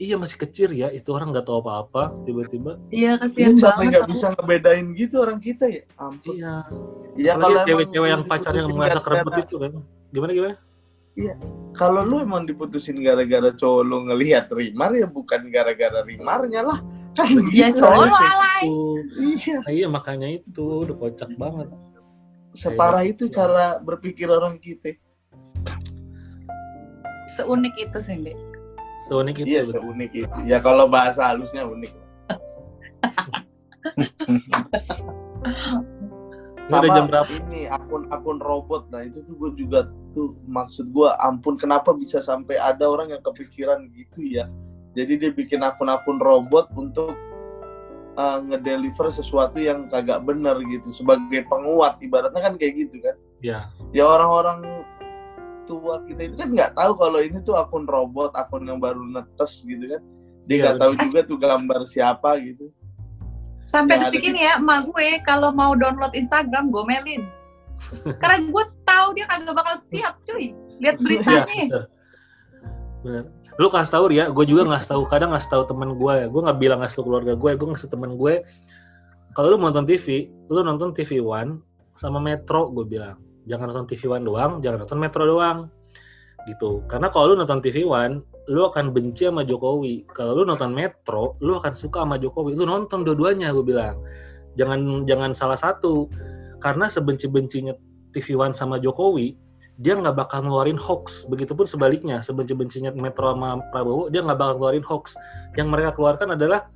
[0.01, 0.17] Iya.
[0.17, 4.25] Masih kecil ya itu orang nggak tahu apa-apa tiba-tiba iya kasihan banget sampai nggak bisa
[4.33, 5.83] ngebedain gitu orang kita ya?
[6.01, 6.33] Ampun.
[6.37, 6.55] Iya.
[7.17, 9.71] Iya kalau cewek-cewek yang pacarnya merasa kerebut itu kan?
[10.09, 10.55] Gimana gimana?
[11.11, 11.35] Iya,
[11.75, 16.79] kalau lu emang diputusin gara-gara cowok lu ngelihat Rimar ya bukan gara-gara Rimarnya lah.
[17.11, 17.83] Kan iya gitu.
[17.83, 18.65] cowok lu alay.
[19.19, 19.55] Iya.
[19.59, 21.67] Nah, iya makanya itu udah kocak banget
[22.51, 24.99] separah itu cara berpikir orang kita.
[27.35, 28.35] Seunik itu sih Mbak.
[29.09, 30.37] seunik itu iya seunik itu.
[30.45, 31.89] Ya kalau bahasa halusnya unik.
[36.71, 37.27] Sama jam berapa?
[37.27, 38.87] ini akun-akun robot.
[38.93, 43.19] Nah itu tuh gue juga tuh maksud gue ampun kenapa bisa sampai ada orang yang
[43.19, 44.47] kepikiran gitu ya?
[44.95, 47.11] Jadi dia bikin akun-akun robot untuk
[48.17, 51.99] uh, ngedeliver sesuatu yang kagak benar gitu sebagai penguat.
[52.01, 53.15] Ibaratnya kan kayak gitu kan.
[53.41, 54.85] Ya ya orang-orang
[55.69, 59.63] tua kita itu kan nggak tahu kalau ini tuh akun robot akun yang baru netes
[59.63, 60.01] gitu kan.
[60.49, 62.65] Dia iya, nggak ya, tahu juga tuh gambar siapa gitu.
[63.61, 67.23] Sampai detik ini ya emak gue kalau mau download Instagram gue melin
[68.21, 70.53] karena gue tahu dia kagak bakal siap cuy.
[70.81, 71.45] Lihat iya, beritanya.
[71.69, 71.81] ya,
[73.01, 73.25] bener.
[73.57, 76.25] Lu kasih tahu ya gue juga nggak tahu kadang nggak tahu teman gue ya.
[76.29, 78.45] Gue nggak bilang nggak tahu keluarga gue gue ngasih teman gue
[79.31, 81.61] kalau lu nonton TV lu nonton TV One
[81.97, 83.17] sama Metro gue bilang.
[83.49, 85.69] Jangan nonton TV One doang jangan nonton Metro doang.
[86.49, 86.81] Gitu.
[86.89, 90.09] Karena kalau lu nonton TV One lu akan benci sama Jokowi.
[90.13, 92.57] Kalau lu nonton Metro lu akan suka sama Jokowi.
[92.57, 94.01] Lu nonton dua-duanya gue bilang.
[94.57, 96.09] Jangan jangan salah satu.
[96.61, 97.73] Karena sebenci-bencinya
[98.13, 99.50] TV One sama Jokowi
[99.81, 101.25] dia nggak bakal ngeluarin hoax.
[101.25, 105.17] Begitupun sebaliknya, sebenci-bencinya Metro sama Prabowo, dia nggak bakal ngeluarin hoax.
[105.57, 106.69] Yang mereka keluarkan adalah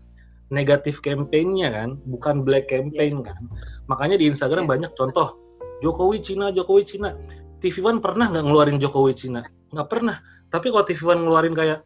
[0.49, 3.25] negatif campaign-nya kan, bukan black campaign yes.
[3.25, 3.41] kan.
[3.89, 4.71] Makanya di Instagram yes.
[4.73, 5.37] banyak contoh,
[5.85, 7.13] Jokowi Cina, Jokowi Cina.
[7.61, 9.41] TV One pernah nggak ngeluarin Jokowi Cina?
[9.73, 10.17] Nggak pernah.
[10.49, 11.85] Tapi kalau TV One ngeluarin kayak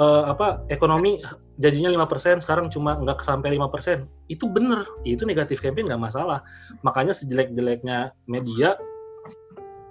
[0.00, 1.20] uh, apa ekonomi
[1.60, 4.04] janjinya 5% sekarang cuma nggak sampai 5%.
[4.32, 6.40] Itu bener, itu negatif campaign nggak masalah.
[6.84, 8.76] Makanya sejelek-jeleknya media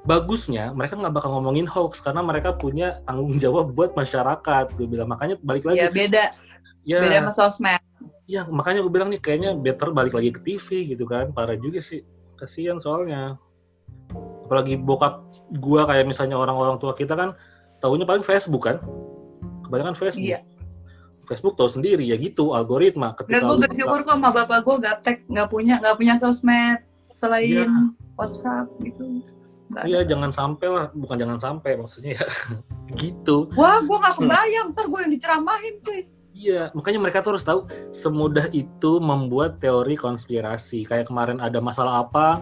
[0.03, 5.07] bagusnya mereka nggak bakal ngomongin hoax karena mereka punya tanggung jawab buat masyarakat gue bilang.
[5.07, 6.35] Makanya balik lagi ya beda.
[6.83, 6.99] Ya.
[6.99, 7.81] Beda sama sosmed.
[8.27, 11.31] Ya makanya gue bilang nih kayaknya better balik lagi ke TV gitu kan.
[11.31, 12.03] Parah juga sih.
[12.35, 13.39] Kasihan soalnya.
[14.43, 15.23] Apalagi bokap
[15.55, 17.31] gue kayak misalnya orang-orang tua kita kan
[17.79, 18.83] tahunya paling Facebook kan.
[19.63, 20.35] Kebanyakan Facebook.
[20.35, 20.43] Iya.
[21.23, 23.15] Facebook tahu sendiri ya gitu algoritma.
[23.15, 26.83] Ketika Gak, gue bersyukur kok sama bapak gue gaptek nggak punya nggak punya sosmed
[27.15, 27.67] selain ya.
[28.19, 29.23] WhatsApp gitu
[29.83, 32.27] Iya jangan sampai lah, bukan jangan sampai maksudnya ya
[33.01, 33.49] gitu.
[33.57, 36.01] Wah, gue gak kebayang, ntar gue yang diceramahin cuy.
[36.33, 37.59] Iya, makanya mereka tuh harus tahu
[37.93, 40.85] semudah itu membuat teori konspirasi.
[40.85, 42.41] Kayak kemarin ada masalah apa,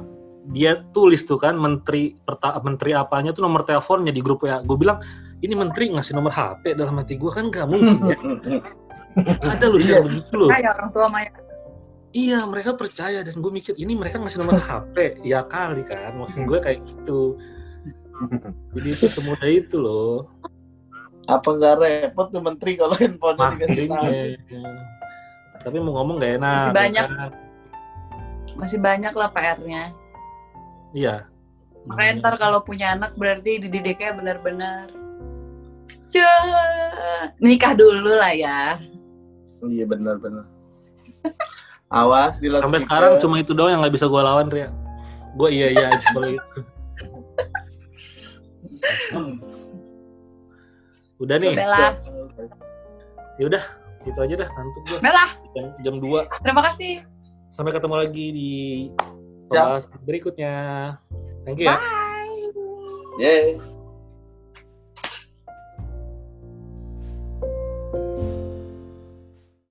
[0.55, 4.63] dia tulis tuh kan menteri perta, menteri apanya tuh nomor teleponnya di grup ya.
[4.63, 5.03] Gue bilang
[5.43, 8.19] ini menteri ngasih nomor HP dalam hati gue kan gak mungkin ya.
[9.51, 10.49] ada loh yang begitu loh.
[10.49, 11.31] Kayak orang tua Maya
[12.11, 16.47] iya mereka percaya dan gue mikir ini mereka ngasih nomor HP ya kali kan maksud
[16.47, 17.39] gue kayak gitu.
[18.75, 20.29] Jadi itu semudah itu loh.
[21.25, 24.11] Apa nggak repot tuh menteri kalau handphone dikasih tahu?
[25.61, 27.05] Tapi mau ngomong gak enak masih banyak.
[27.05, 27.31] kan?
[28.51, 29.95] masih banyak lah PR-nya
[30.91, 31.23] iya.
[31.87, 34.91] Makanya ntar kalau punya anak berarti dididiknya benar-benar.
[37.41, 38.77] Nikah dulu lah ya.
[39.65, 40.45] Iya benar-benar
[41.91, 44.71] Awas di Sampai sekarang cuma itu doang yang nggak bisa gue lawan, Ria.
[45.35, 46.59] Gue iya iya aja kalau itu.
[51.21, 51.53] Udah nih.
[51.53, 51.93] Bella.
[53.39, 53.63] Ya udah,
[54.07, 54.97] itu aja dah ngantuk gue.
[55.03, 55.25] Bella.
[55.53, 56.41] Jam, jam 2.
[56.41, 57.03] Terima kasih.
[57.51, 58.51] Sampai ketemu lagi di
[59.51, 60.53] kelas berikutnya.
[61.43, 61.75] Thank you Bye.
[63.19, 63.51] ya.
[63.59, 63.80] Yeah.